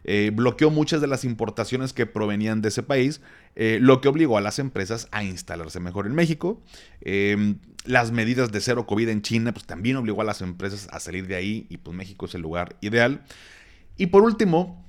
eh, 0.04 0.30
bloqueó 0.34 0.70
muchas 0.70 1.00
de 1.00 1.06
las 1.06 1.24
importaciones 1.24 1.92
que 1.92 2.06
provenían 2.06 2.62
de 2.62 2.68
ese 2.68 2.82
país, 2.82 3.20
eh, 3.56 3.78
lo 3.80 4.00
que 4.00 4.08
obligó 4.08 4.38
a 4.38 4.40
las 4.40 4.58
empresas 4.58 5.08
a 5.10 5.24
instalarse 5.24 5.80
mejor 5.80 6.06
en 6.06 6.14
México. 6.14 6.60
Em, 7.00 7.58
las 7.84 8.12
medidas 8.12 8.52
de 8.52 8.60
cero 8.60 8.86
COVID 8.86 9.08
en 9.08 9.22
China, 9.22 9.52
pues 9.52 9.66
también 9.66 9.96
obligó 9.96 10.20
a 10.22 10.24
las 10.24 10.42
empresas 10.42 10.88
a 10.92 11.00
salir 11.00 11.26
de 11.26 11.36
ahí 11.36 11.66
y 11.68 11.78
pues 11.78 11.96
México 11.96 12.26
es 12.26 12.34
el 12.34 12.42
lugar 12.42 12.76
ideal. 12.80 13.22
Y 13.96 14.06
por 14.06 14.22
último, 14.22 14.86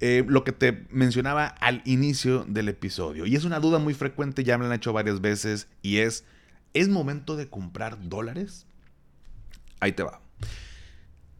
eh, 0.00 0.24
lo 0.26 0.44
que 0.44 0.52
te 0.52 0.86
mencionaba 0.90 1.46
al 1.46 1.82
inicio 1.84 2.44
del 2.44 2.68
episodio, 2.68 3.26
y 3.26 3.36
es 3.36 3.44
una 3.44 3.60
duda 3.60 3.78
muy 3.78 3.94
frecuente, 3.94 4.44
ya 4.44 4.58
me 4.58 4.64
lo 4.64 4.70
han 4.70 4.76
hecho 4.76 4.92
varias 4.92 5.20
veces, 5.20 5.68
y 5.82 5.98
es, 5.98 6.24
¿es 6.72 6.88
momento 6.88 7.36
de 7.36 7.48
comprar 7.48 8.08
dólares? 8.08 8.66
Ahí 9.80 9.92
te 9.92 10.02
va. 10.02 10.20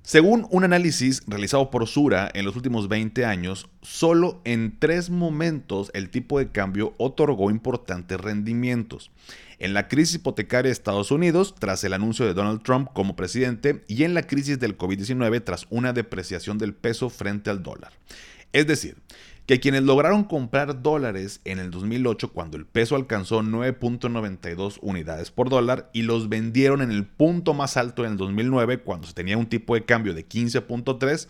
Según 0.06 0.46
un 0.50 0.64
análisis 0.64 1.22
realizado 1.26 1.70
por 1.70 1.86
Sura 1.86 2.30
en 2.34 2.44
los 2.44 2.56
últimos 2.56 2.88
20 2.88 3.24
años, 3.24 3.70
solo 3.80 4.42
en 4.44 4.78
tres 4.78 5.08
momentos 5.08 5.90
el 5.94 6.10
tipo 6.10 6.38
de 6.38 6.50
cambio 6.50 6.94
otorgó 6.98 7.50
importantes 7.50 8.20
rendimientos. 8.20 9.10
En 9.58 9.72
la 9.72 9.88
crisis 9.88 10.16
hipotecaria 10.16 10.68
de 10.68 10.74
Estados 10.74 11.10
Unidos, 11.10 11.54
tras 11.58 11.84
el 11.84 11.94
anuncio 11.94 12.26
de 12.26 12.34
Donald 12.34 12.62
Trump 12.62 12.90
como 12.92 13.16
presidente, 13.16 13.82
y 13.88 14.04
en 14.04 14.12
la 14.12 14.24
crisis 14.24 14.60
del 14.60 14.76
COVID-19, 14.76 15.42
tras 15.42 15.66
una 15.70 15.94
depreciación 15.94 16.58
del 16.58 16.74
peso 16.74 17.08
frente 17.08 17.48
al 17.48 17.62
dólar. 17.62 17.94
Es 18.52 18.66
decir, 18.66 18.98
que 19.46 19.60
quienes 19.60 19.82
lograron 19.82 20.24
comprar 20.24 20.82
dólares 20.82 21.40
en 21.44 21.58
el 21.58 21.70
2008 21.70 22.32
cuando 22.32 22.56
el 22.56 22.64
peso 22.64 22.96
alcanzó 22.96 23.42
9.92 23.42 24.78
unidades 24.80 25.30
por 25.30 25.50
dólar 25.50 25.90
y 25.92 26.02
los 26.02 26.28
vendieron 26.28 26.80
en 26.80 26.90
el 26.90 27.04
punto 27.06 27.52
más 27.52 27.76
alto 27.76 28.04
en 28.04 28.12
el 28.12 28.16
2009 28.16 28.78
cuando 28.78 29.06
se 29.06 29.12
tenía 29.12 29.36
un 29.36 29.46
tipo 29.46 29.74
de 29.74 29.84
cambio 29.84 30.14
de 30.14 30.26
15.3 30.26 31.28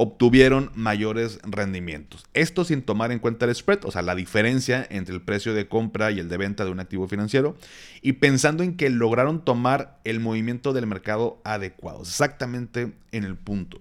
obtuvieron 0.00 0.70
mayores 0.76 1.40
rendimientos. 1.42 2.24
Esto 2.32 2.64
sin 2.64 2.82
tomar 2.82 3.10
en 3.10 3.18
cuenta 3.18 3.46
el 3.46 3.54
spread, 3.56 3.84
o 3.84 3.90
sea, 3.90 4.02
la 4.02 4.14
diferencia 4.14 4.86
entre 4.90 5.12
el 5.12 5.20
precio 5.20 5.54
de 5.54 5.66
compra 5.66 6.12
y 6.12 6.20
el 6.20 6.28
de 6.28 6.36
venta 6.36 6.64
de 6.64 6.70
un 6.70 6.78
activo 6.78 7.08
financiero, 7.08 7.56
y 8.00 8.12
pensando 8.12 8.62
en 8.62 8.76
que 8.76 8.90
lograron 8.90 9.44
tomar 9.44 9.98
el 10.04 10.20
movimiento 10.20 10.72
del 10.72 10.86
mercado 10.86 11.40
adecuado, 11.42 12.02
exactamente 12.02 12.92
en 13.10 13.24
el 13.24 13.34
punto. 13.34 13.80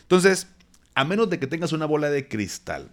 Entonces, 0.00 0.46
a 0.94 1.04
menos 1.04 1.28
de 1.28 1.38
que 1.38 1.46
tengas 1.46 1.74
una 1.74 1.84
bola 1.84 2.08
de 2.08 2.28
cristal 2.28 2.90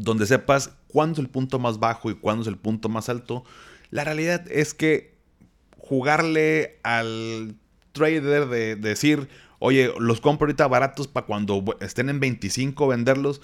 donde 0.00 0.26
sepas 0.26 0.72
cuándo 0.88 1.14
es 1.14 1.18
el 1.20 1.28
punto 1.28 1.58
más 1.58 1.78
bajo 1.78 2.10
y 2.10 2.14
cuándo 2.14 2.42
es 2.42 2.48
el 2.48 2.56
punto 2.56 2.88
más 2.88 3.08
alto, 3.08 3.44
la 3.90 4.04
realidad 4.04 4.44
es 4.50 4.74
que 4.74 5.14
jugarle 5.78 6.78
al 6.82 7.54
trader 7.92 8.46
de, 8.48 8.76
decir, 8.76 9.28
oye, 9.58 9.92
los 9.98 10.20
compro 10.20 10.46
ahorita 10.46 10.66
baratos 10.68 11.06
para 11.06 11.26
cuando 11.26 11.76
estén 11.80 12.08
en 12.08 12.20
25 12.20 12.88
venderlos, 12.88 13.42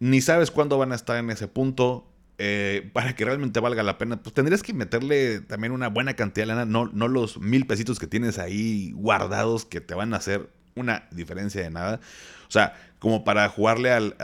ni 0.00 0.20
sabes 0.20 0.50
cuándo 0.50 0.78
van 0.78 0.92
a 0.92 0.94
estar 0.94 1.18
en 1.18 1.30
ese 1.30 1.48
punto, 1.48 2.08
eh, 2.38 2.90
para 2.94 3.14
que 3.14 3.24
realmente 3.24 3.60
valga 3.60 3.82
la 3.82 3.98
pena, 3.98 4.22
pues 4.22 4.34
tendrías 4.34 4.62
que 4.62 4.72
meterle 4.72 5.40
también 5.40 5.72
una 5.72 5.88
buena 5.88 6.14
cantidad 6.14 6.46
de 6.46 6.54
lana, 6.54 6.64
no, 6.64 6.86
no 6.92 7.08
los 7.08 7.38
mil 7.38 7.66
pesitos 7.66 7.98
que 7.98 8.06
tienes 8.06 8.38
ahí 8.38 8.92
guardados 8.92 9.66
que 9.66 9.80
te 9.80 9.94
van 9.94 10.14
a 10.14 10.18
hacer 10.18 10.48
una 10.76 11.08
diferencia 11.10 11.60
de 11.62 11.70
nada. 11.70 12.00
O 12.48 12.50
sea, 12.50 12.74
como 12.98 13.22
para 13.24 13.48
jugarle 13.48 13.92
al... 13.92 14.16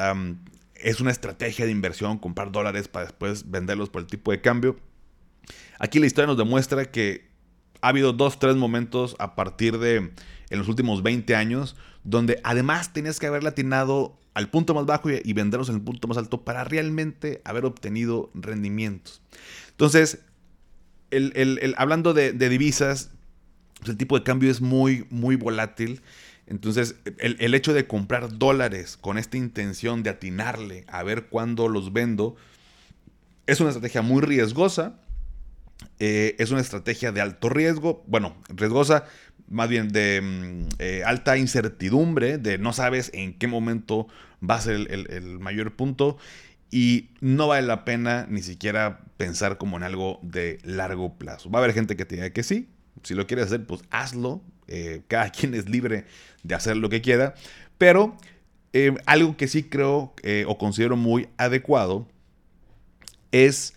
es 0.82 1.00
una 1.00 1.10
estrategia 1.10 1.64
de 1.64 1.72
inversión, 1.72 2.18
comprar 2.18 2.52
dólares 2.52 2.88
para 2.88 3.06
después 3.06 3.50
venderlos 3.50 3.90
por 3.90 4.02
el 4.02 4.06
tipo 4.06 4.30
de 4.30 4.40
cambio. 4.40 4.76
Aquí 5.78 5.98
la 5.98 6.06
historia 6.06 6.26
nos 6.26 6.36
demuestra 6.36 6.90
que 6.90 7.30
ha 7.80 7.88
habido 7.88 8.12
dos, 8.12 8.38
tres 8.38 8.56
momentos 8.56 9.16
a 9.18 9.34
partir 9.34 9.78
de 9.78 10.12
en 10.50 10.58
los 10.58 10.68
últimos 10.68 11.02
20 11.02 11.34
años 11.36 11.76
donde 12.04 12.40
además 12.44 12.92
tenías 12.92 13.18
que 13.18 13.26
haber 13.26 13.44
latinado 13.44 14.18
al 14.34 14.48
punto 14.48 14.74
más 14.74 14.86
bajo 14.86 15.10
y, 15.10 15.32
venderlos 15.32 15.68
en 15.68 15.76
el 15.76 15.82
punto 15.82 16.08
más 16.08 16.16
alto 16.16 16.44
para 16.44 16.64
realmente 16.64 17.40
haber 17.44 17.64
obtenido 17.64 18.30
rendimientos. 18.34 19.20
Entonces, 19.70 20.20
hablando 21.76 22.14
de, 22.14 22.32
divisas, 22.32 23.10
pues 23.78 23.90
el 23.90 23.96
tipo 23.96 24.16
de 24.16 24.24
cambio 24.24 24.50
es 24.50 24.60
muy, 24.60 25.06
muy 25.10 25.36
volátil. 25.36 26.00
Entonces, 26.50 26.96
el, 27.18 27.54
hecho 27.54 27.72
de 27.72 27.86
comprar 27.86 28.36
dólares 28.36 28.98
con 29.00 29.18
esta 29.18 29.36
intención 29.36 30.02
de 30.02 30.10
atinarle 30.10 30.84
a 30.88 31.04
ver 31.04 31.26
cuándo 31.26 31.68
los 31.68 31.92
vendo, 31.92 32.34
es 33.46 33.60
una 33.60 33.70
estrategia 33.70 34.02
muy 34.02 34.20
riesgosa. 34.20 34.98
Eh, 36.00 36.34
es 36.40 36.50
una 36.50 36.60
estrategia 36.60 37.12
de 37.12 37.20
alto 37.20 37.50
riesgo. 37.50 38.02
Bueno, 38.08 38.36
riesgosa, 38.48 39.04
más 39.48 39.68
bien 39.68 39.90
de 39.90 40.20
mm, 40.20 40.68
eh, 40.80 41.02
alta 41.06 41.38
incertidumbre, 41.38 42.36
de 42.36 42.58
no 42.58 42.72
sabes 42.72 43.12
en 43.14 43.38
qué 43.38 43.46
momento 43.46 44.08
va 44.42 44.56
a 44.56 44.60
ser 44.60 44.90
el, 44.90 45.38
mayor 45.38 45.76
punto 45.76 46.18
y 46.72 47.10
no 47.20 47.46
vale 47.46 47.64
la 47.64 47.84
pena 47.84 48.26
ni 48.28 48.42
siquiera 48.42 49.02
pensar 49.16 49.56
como 49.56 49.76
en 49.76 49.84
algo 49.84 50.18
de 50.22 50.58
largo 50.64 51.16
plazo. 51.16 51.48
Va 51.48 51.60
a 51.60 51.62
haber 51.62 51.74
gente 51.74 51.94
que 51.96 52.04
te 52.04 52.16
diga 52.16 52.30
que 52.30 52.42
sí, 52.42 52.68
si 53.04 53.14
lo 53.14 53.28
quieres 53.28 53.46
hacer, 53.46 53.66
pues 53.66 53.82
hazlo, 53.90 54.42
eh, 54.70 55.02
cada 55.08 55.30
quien 55.30 55.54
es 55.54 55.68
libre 55.68 56.06
de 56.42 56.54
hacer 56.54 56.76
lo 56.76 56.88
que 56.88 57.02
quiera, 57.02 57.34
pero 57.76 58.16
eh, 58.72 58.94
algo 59.06 59.36
que 59.36 59.48
sí 59.48 59.64
creo 59.64 60.14
o 60.46 60.58
considero 60.58 60.96
muy 60.96 61.28
adecuado 61.36 62.08
es 63.32 63.74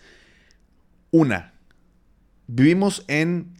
una, 1.10 1.52
vivimos 2.46 3.04
en 3.08 3.54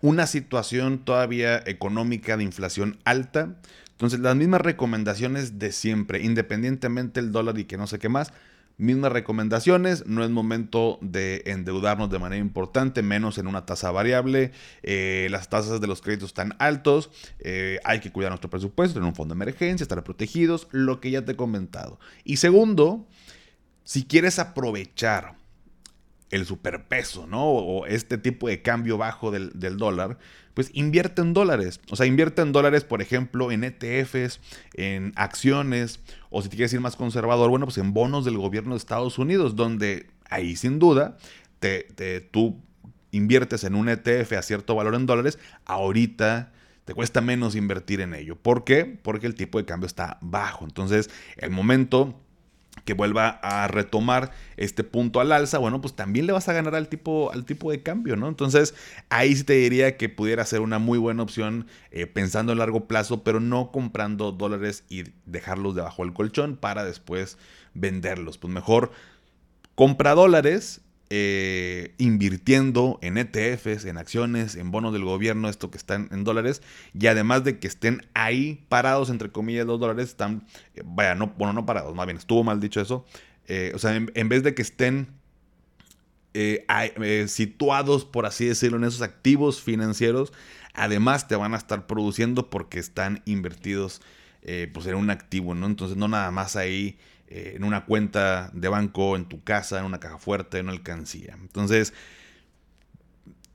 una 0.00 0.26
situación 0.26 0.98
todavía 0.98 1.62
económica 1.64 2.36
de 2.36 2.44
inflación 2.44 2.98
alta. 3.04 3.56
Entonces, 3.92 4.20
las 4.20 4.36
mismas 4.36 4.60
recomendaciones 4.60 5.58
de 5.58 5.72
siempre, 5.72 6.22
independientemente 6.22 7.22
del 7.22 7.32
dólar 7.32 7.58
y 7.58 7.64
que 7.64 7.78
no 7.78 7.86
sé 7.86 7.98
qué 7.98 8.10
más, 8.10 8.32
mismas 8.76 9.12
recomendaciones, 9.12 10.06
no 10.06 10.24
es 10.24 10.30
momento 10.30 10.98
de 11.00 11.42
endeudarnos 11.46 12.10
de 12.10 12.18
manera 12.18 12.40
importante, 12.40 13.02
menos 13.02 13.38
en 13.38 13.46
una 13.46 13.66
tasa 13.66 13.90
variable, 13.90 14.52
eh, 14.82 15.28
las 15.30 15.48
tasas 15.48 15.80
de 15.80 15.86
los 15.86 16.02
créditos 16.02 16.30
están 16.30 16.54
altos, 16.58 17.10
eh, 17.38 17.78
hay 17.84 18.00
que 18.00 18.10
cuidar 18.10 18.30
nuestro 18.30 18.50
presupuesto, 18.50 18.94
tener 18.94 19.08
un 19.08 19.14
fondo 19.14 19.34
de 19.34 19.38
emergencia, 19.38 19.84
estar 19.84 20.02
protegidos, 20.02 20.68
lo 20.72 21.00
que 21.00 21.10
ya 21.10 21.24
te 21.24 21.32
he 21.32 21.36
comentado. 21.36 21.98
Y 22.24 22.38
segundo, 22.38 23.06
si 23.84 24.04
quieres 24.04 24.38
aprovechar 24.38 25.36
el 26.34 26.46
superpeso, 26.46 27.26
¿no? 27.28 27.44
O 27.44 27.86
este 27.86 28.18
tipo 28.18 28.48
de 28.48 28.60
cambio 28.60 28.98
bajo 28.98 29.30
del, 29.30 29.52
dólar, 29.76 30.18
pues 30.54 30.70
invierte 30.72 31.20
en 31.20 31.34
dólares. 31.34 31.80
O 31.90 31.96
sea, 31.96 32.06
invierte 32.06 32.42
en 32.42 32.52
dólares, 32.52 32.84
por 32.84 33.02
ejemplo, 33.02 33.52
en 33.52 33.64
ETFs, 33.64 34.40
en 34.74 35.12
acciones, 35.16 36.00
o 36.30 36.42
si 36.42 36.48
te 36.48 36.56
quieres 36.56 36.72
ir 36.72 36.80
más 36.80 36.96
conservador, 36.96 37.50
bueno, 37.50 37.66
pues 37.66 37.78
en 37.78 37.92
bonos 37.92 38.24
del 38.24 38.38
gobierno 38.38 38.74
de 38.74 38.78
Estados 38.78 39.18
Unidos, 39.18 39.56
donde 39.56 40.06
ahí 40.30 40.56
sin 40.56 40.78
duda 40.78 41.16
te, 41.58 42.20
tú 42.30 42.60
inviertes 43.10 43.64
en 43.64 43.74
un 43.74 43.88
ETF 43.88 44.32
a 44.32 44.42
cierto 44.42 44.74
valor 44.74 44.94
en 44.94 45.06
dólares, 45.06 45.38
ahorita 45.64 46.52
te 46.84 46.94
cuesta 46.94 47.20
menos 47.20 47.56
invertir 47.56 48.00
en 48.00 48.14
ello. 48.14 48.36
¿Por 48.36 48.64
qué? 48.64 48.84
Porque 48.84 49.26
el 49.26 49.34
tipo 49.34 49.58
de 49.58 49.64
cambio 49.64 49.86
está 49.86 50.18
bajo. 50.20 50.64
Entonces, 50.64 51.10
el 51.36 51.50
momento 51.50 52.20
que 52.84 52.94
vuelva 52.94 53.40
a 53.42 53.66
retomar 53.68 54.30
este 54.56 54.84
punto 54.84 55.20
al 55.20 55.32
alza, 55.32 55.58
bueno, 55.58 55.80
pues 55.80 55.94
también 55.94 56.26
le 56.26 56.32
vas 56.32 56.48
a 56.48 56.52
ganar 56.52 56.74
al 56.74 56.88
tipo, 56.88 57.32
al 57.32 57.44
tipo 57.44 57.70
de 57.70 57.82
cambio, 57.82 58.16
¿no? 58.16 58.28
Entonces, 58.28 58.74
ahí 59.08 59.34
sí 59.34 59.44
te 59.44 59.54
diría 59.54 59.96
que 59.96 60.08
pudiera 60.08 60.44
ser 60.44 60.60
una 60.60 60.78
muy 60.78 60.98
buena 60.98 61.22
opción 61.22 61.66
eh, 61.90 62.06
pensando 62.06 62.52
en 62.52 62.58
largo 62.58 62.86
plazo, 62.86 63.24
pero 63.24 63.40
no 63.40 63.72
comprando 63.72 64.32
dólares 64.32 64.84
y 64.88 65.04
dejarlos 65.26 65.74
debajo 65.74 66.04
del 66.04 66.12
colchón 66.12 66.56
para 66.56 66.84
después 66.84 67.38
venderlos. 67.74 68.38
Pues 68.38 68.52
mejor 68.52 68.92
compra 69.74 70.14
dólares, 70.14 70.82
eh, 71.16 71.94
invirtiendo 71.98 72.98
en 73.00 73.18
ETFs, 73.18 73.84
en 73.84 73.98
acciones, 73.98 74.56
en 74.56 74.72
bonos 74.72 74.92
del 74.92 75.04
gobierno, 75.04 75.48
esto 75.48 75.70
que 75.70 75.78
están 75.78 76.08
en 76.10 76.24
dólares, 76.24 76.60
y 76.92 77.06
además 77.06 77.44
de 77.44 77.60
que 77.60 77.68
estén 77.68 78.04
ahí 78.14 78.66
parados, 78.68 79.10
entre 79.10 79.30
comillas, 79.30 79.64
los 79.64 79.78
dólares, 79.78 80.08
están, 80.08 80.44
eh, 80.74 80.82
vaya, 80.84 81.14
no, 81.14 81.28
bueno, 81.38 81.52
no 81.52 81.66
parados, 81.66 81.94
más 81.94 82.06
bien, 82.06 82.18
estuvo 82.18 82.42
mal 82.42 82.58
dicho 82.58 82.80
eso, 82.80 83.06
eh, 83.46 83.70
o 83.76 83.78
sea, 83.78 83.94
en, 83.94 84.28
vez 84.28 84.42
de 84.42 84.56
que 84.56 84.62
estén 84.62 85.06
situados, 87.28 88.04
por 88.04 88.26
así 88.26 88.46
decirlo, 88.46 88.78
en 88.78 88.82
esos 88.82 89.00
activos 89.02 89.62
financieros, 89.62 90.32
además 90.72 91.28
te 91.28 91.36
van 91.36 91.54
a 91.54 91.58
estar 91.58 91.86
produciendo 91.86 92.50
porque 92.50 92.80
están 92.80 93.22
invertidos 93.24 94.02
pues 94.72 94.86
en 94.86 94.96
un 94.96 95.10
activo, 95.10 95.54
¿no? 95.54 95.66
Entonces 95.66 95.96
no 95.96 96.08
nada 96.08 96.32
más 96.32 96.56
ahí 96.56 96.98
eh, 97.36 97.54
en 97.56 97.64
una 97.64 97.84
cuenta 97.84 98.48
de 98.52 98.68
banco, 98.68 99.16
en 99.16 99.24
tu 99.24 99.42
casa, 99.42 99.80
en 99.80 99.86
una 99.86 99.98
caja 99.98 100.18
fuerte, 100.18 100.58
en 100.58 100.66
una 100.66 100.74
alcancía. 100.74 101.36
Entonces, 101.40 101.92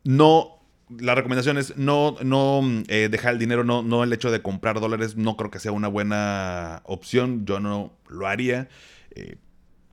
no, 0.04 0.60
la 0.89 1.15
recomendación 1.15 1.58
es 1.58 1.78
no, 1.78 2.18
no 2.22 2.62
eh, 2.89 3.08
dejar 3.10 3.32
el 3.32 3.39
dinero, 3.39 3.63
no, 3.63 3.82
no 3.82 4.04
el 4.04 4.12
hecho 4.12 4.32
de 4.32 4.42
comprar 4.42 4.82
dólares, 4.82 5.15
no 5.15 5.38
creo 5.38 5.50
que 5.50 5.60
sea 5.60 5.72
una 5.72 5.88
buena 5.88 6.82
opción, 6.84 7.46
yo 7.46 7.62
no 7.62 7.94
lo 8.10 8.28
haría. 8.28 8.68
Eh, 9.12 9.38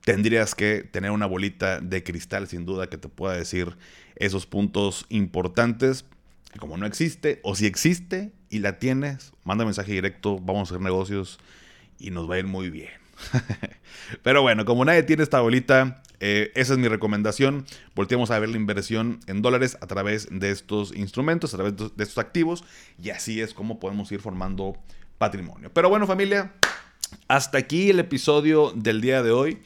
tendrías 0.01 0.53
que 0.53 0.81
tener 0.83 1.11
una 1.11 1.25
bolita 1.25 1.79
de 1.79 2.03
cristal 2.03 2.49
sin 2.49 2.65
duda 2.65 2.87
que 2.87 2.97
te 2.97 3.07
pueda 3.07 3.37
decir 3.37 3.77
esos 4.17 4.45
puntos 4.45 5.05
importantes. 5.07 6.03
Como 6.59 6.75
no 6.75 6.85
existe, 6.85 7.39
o 7.41 7.55
si 7.55 7.67
existe 7.67 8.33
y 8.49 8.59
la 8.59 8.79
tienes, 8.79 9.31
manda 9.45 9.63
mensaje 9.63 9.93
directo, 9.93 10.39
vamos 10.39 10.71
a 10.71 10.75
hacer 10.75 10.83
negocios 10.83 11.39
y 11.99 12.11
nos 12.11 12.29
va 12.29 12.35
a 12.35 12.39
ir 12.39 12.47
muy 12.47 12.69
bien. 12.69 13.06
Pero 14.23 14.41
bueno, 14.41 14.65
como 14.65 14.85
nadie 14.85 15.03
tiene 15.03 15.23
esta 15.23 15.39
bolita, 15.41 16.01
eh, 16.19 16.51
esa 16.55 16.73
es 16.73 16.79
mi 16.79 16.87
recomendación. 16.87 17.65
Volteamos 17.95 18.31
a 18.31 18.39
ver 18.39 18.49
la 18.49 18.57
inversión 18.57 19.19
en 19.27 19.41
dólares 19.41 19.77
a 19.81 19.87
través 19.87 20.27
de 20.31 20.51
estos 20.51 20.95
instrumentos, 20.95 21.53
a 21.53 21.57
través 21.57 21.75
de 21.77 22.03
estos 22.03 22.17
activos, 22.17 22.63
y 23.01 23.09
así 23.09 23.41
es 23.41 23.53
como 23.53 23.79
podemos 23.79 24.11
ir 24.11 24.19
formando 24.19 24.77
patrimonio. 25.17 25.71
Pero 25.73 25.89
bueno, 25.89 26.07
familia, 26.07 26.53
hasta 27.27 27.57
aquí 27.57 27.89
el 27.89 27.99
episodio 27.99 28.71
del 28.75 29.01
día 29.01 29.23
de 29.23 29.31
hoy. 29.31 29.59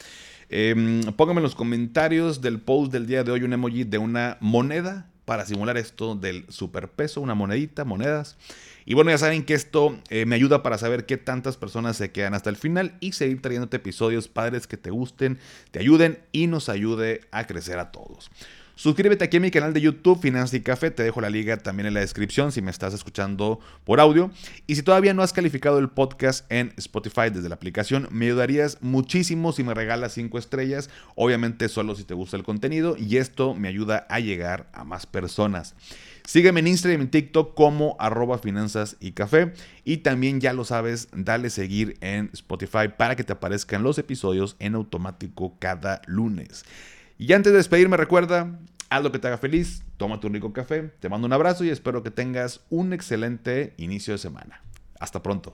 Eh, 0.49 1.03
pónganme 1.15 1.39
en 1.39 1.43
los 1.43 1.55
comentarios 1.55 2.41
del 2.41 2.59
post 2.59 2.91
del 2.91 3.07
día 3.07 3.23
de 3.23 3.31
hoy 3.31 3.43
un 3.43 3.53
emoji 3.53 3.85
de 3.85 3.97
una 3.97 4.37
moneda 4.41 5.07
para 5.23 5.45
simular 5.45 5.77
esto 5.77 6.15
del 6.15 6.45
superpeso, 6.49 7.21
una 7.21 7.35
monedita, 7.35 7.85
monedas. 7.85 8.37
Y 8.85 8.93
bueno, 8.93 9.11
ya 9.11 9.17
saben 9.17 9.43
que 9.43 9.53
esto 9.53 9.99
eh, 10.09 10.25
me 10.25 10.35
ayuda 10.35 10.63
para 10.63 10.77
saber 10.77 11.05
qué 11.05 11.17
tantas 11.17 11.57
personas 11.57 11.97
se 11.97 12.11
quedan 12.11 12.33
hasta 12.33 12.49
el 12.49 12.55
final 12.55 12.95
y 12.99 13.11
seguir 13.11 13.41
trayéndote 13.41 13.77
episodios 13.77 14.27
padres 14.27 14.67
que 14.67 14.77
te 14.77 14.89
gusten, 14.89 15.39
te 15.71 15.79
ayuden 15.79 16.19
y 16.31 16.47
nos 16.47 16.69
ayude 16.69 17.21
a 17.31 17.45
crecer 17.47 17.79
a 17.79 17.91
todos. 17.91 18.29
Suscríbete 18.81 19.23
aquí 19.23 19.37
a 19.37 19.39
mi 19.39 19.51
canal 19.51 19.75
de 19.75 19.81
YouTube, 19.81 20.19
Finanza 20.19 20.55
y 20.55 20.61
Café. 20.61 20.89
Te 20.89 21.03
dejo 21.03 21.21
la 21.21 21.29
liga 21.29 21.57
también 21.57 21.85
en 21.85 21.93
la 21.93 21.99
descripción 21.99 22.51
si 22.51 22.63
me 22.63 22.71
estás 22.71 22.95
escuchando 22.95 23.59
por 23.83 23.99
audio. 23.99 24.31
Y 24.65 24.73
si 24.73 24.81
todavía 24.81 25.13
no 25.13 25.21
has 25.21 25.33
calificado 25.33 25.77
el 25.77 25.89
podcast 25.89 26.51
en 26.51 26.73
Spotify 26.77 27.29
desde 27.31 27.47
la 27.47 27.53
aplicación, 27.53 28.07
me 28.09 28.25
ayudarías 28.25 28.79
muchísimo 28.81 29.51
si 29.51 29.63
me 29.63 29.75
regalas 29.75 30.13
5 30.13 30.35
estrellas. 30.39 30.89
Obviamente 31.13 31.69
solo 31.69 31.93
si 31.93 32.05
te 32.05 32.15
gusta 32.15 32.37
el 32.37 32.43
contenido 32.43 32.95
y 32.97 33.17
esto 33.17 33.53
me 33.53 33.67
ayuda 33.67 34.07
a 34.09 34.19
llegar 34.19 34.67
a 34.73 34.83
más 34.83 35.05
personas. 35.05 35.75
Sígueme 36.25 36.59
en 36.59 36.67
Instagram 36.67 37.01
y 37.01 37.03
en 37.03 37.11
TikTok 37.11 37.53
como 37.55 37.95
arroba 37.99 38.37
finanzas 38.37 38.97
y 38.99 39.11
café. 39.11 39.53
Y 39.83 39.97
también 39.97 40.39
ya 40.39 40.53
lo 40.53 40.65
sabes, 40.65 41.09
dale 41.13 41.49
seguir 41.49 41.97
en 42.01 42.29
Spotify 42.33 42.89
para 42.95 43.15
que 43.15 43.23
te 43.23 43.33
aparezcan 43.33 43.83
los 43.83 43.97
episodios 43.97 44.55
en 44.59 44.75
automático 44.75 45.57
cada 45.59 46.01
lunes. 46.07 46.63
Y 47.17 47.33
antes 47.33 47.51
de 47.51 47.57
despedirme, 47.57 47.97
recuerda, 47.97 48.59
haz 48.89 49.03
lo 49.03 49.11
que 49.11 49.19
te 49.19 49.27
haga 49.27 49.37
feliz, 49.37 49.83
tómate 49.97 50.27
un 50.27 50.33
rico 50.33 50.53
café, 50.53 50.91
te 50.99 51.09
mando 51.09 51.27
un 51.27 51.33
abrazo 51.33 51.63
y 51.63 51.69
espero 51.69 52.03
que 52.03 52.11
tengas 52.11 52.61
un 52.69 52.93
excelente 52.93 53.73
inicio 53.77 54.13
de 54.13 54.17
semana. 54.17 54.61
Hasta 54.99 55.21
pronto. 55.21 55.53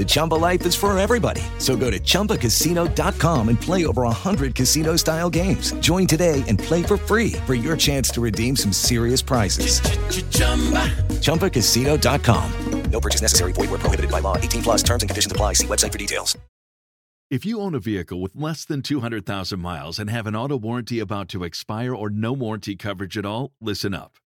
The 0.00 0.06
Chumba 0.06 0.36
life 0.36 0.64
is 0.64 0.74
for 0.74 0.98
everybody. 0.98 1.42
So 1.58 1.76
go 1.76 1.90
to 1.90 2.00
ChumbaCasino.com 2.00 3.48
and 3.50 3.60
play 3.60 3.84
over 3.84 4.04
100 4.04 4.54
casino 4.54 4.96
style 4.96 5.28
games. 5.28 5.72
Join 5.80 6.06
today 6.06 6.42
and 6.48 6.58
play 6.58 6.82
for 6.82 6.96
free 6.96 7.32
for 7.46 7.52
your 7.52 7.76
chance 7.76 8.08
to 8.12 8.22
redeem 8.22 8.56
some 8.56 8.72
serious 8.72 9.20
prizes. 9.20 9.82
Chumba. 10.30 10.88
ChumbaCasino.com. 11.20 12.80
No 12.90 12.98
purchase 12.98 13.20
necessary. 13.20 13.52
Void 13.52 13.68
where 13.68 13.78
prohibited 13.78 14.10
by 14.10 14.20
law. 14.20 14.38
18 14.38 14.62
plus 14.62 14.82
terms 14.82 15.02
and 15.02 15.10
conditions 15.10 15.32
apply. 15.32 15.52
See 15.52 15.66
website 15.66 15.92
for 15.92 15.98
details. 15.98 16.34
If 17.30 17.44
you 17.44 17.60
own 17.60 17.74
a 17.74 17.78
vehicle 17.78 18.22
with 18.22 18.34
less 18.34 18.64
than 18.64 18.80
200,000 18.80 19.60
miles 19.60 19.98
and 19.98 20.08
have 20.08 20.26
an 20.26 20.34
auto 20.34 20.56
warranty 20.56 20.98
about 20.98 21.28
to 21.28 21.44
expire 21.44 21.94
or 21.94 22.08
no 22.08 22.32
warranty 22.32 22.74
coverage 22.74 23.18
at 23.18 23.26
all, 23.26 23.52
listen 23.60 23.92
up. 23.92 24.16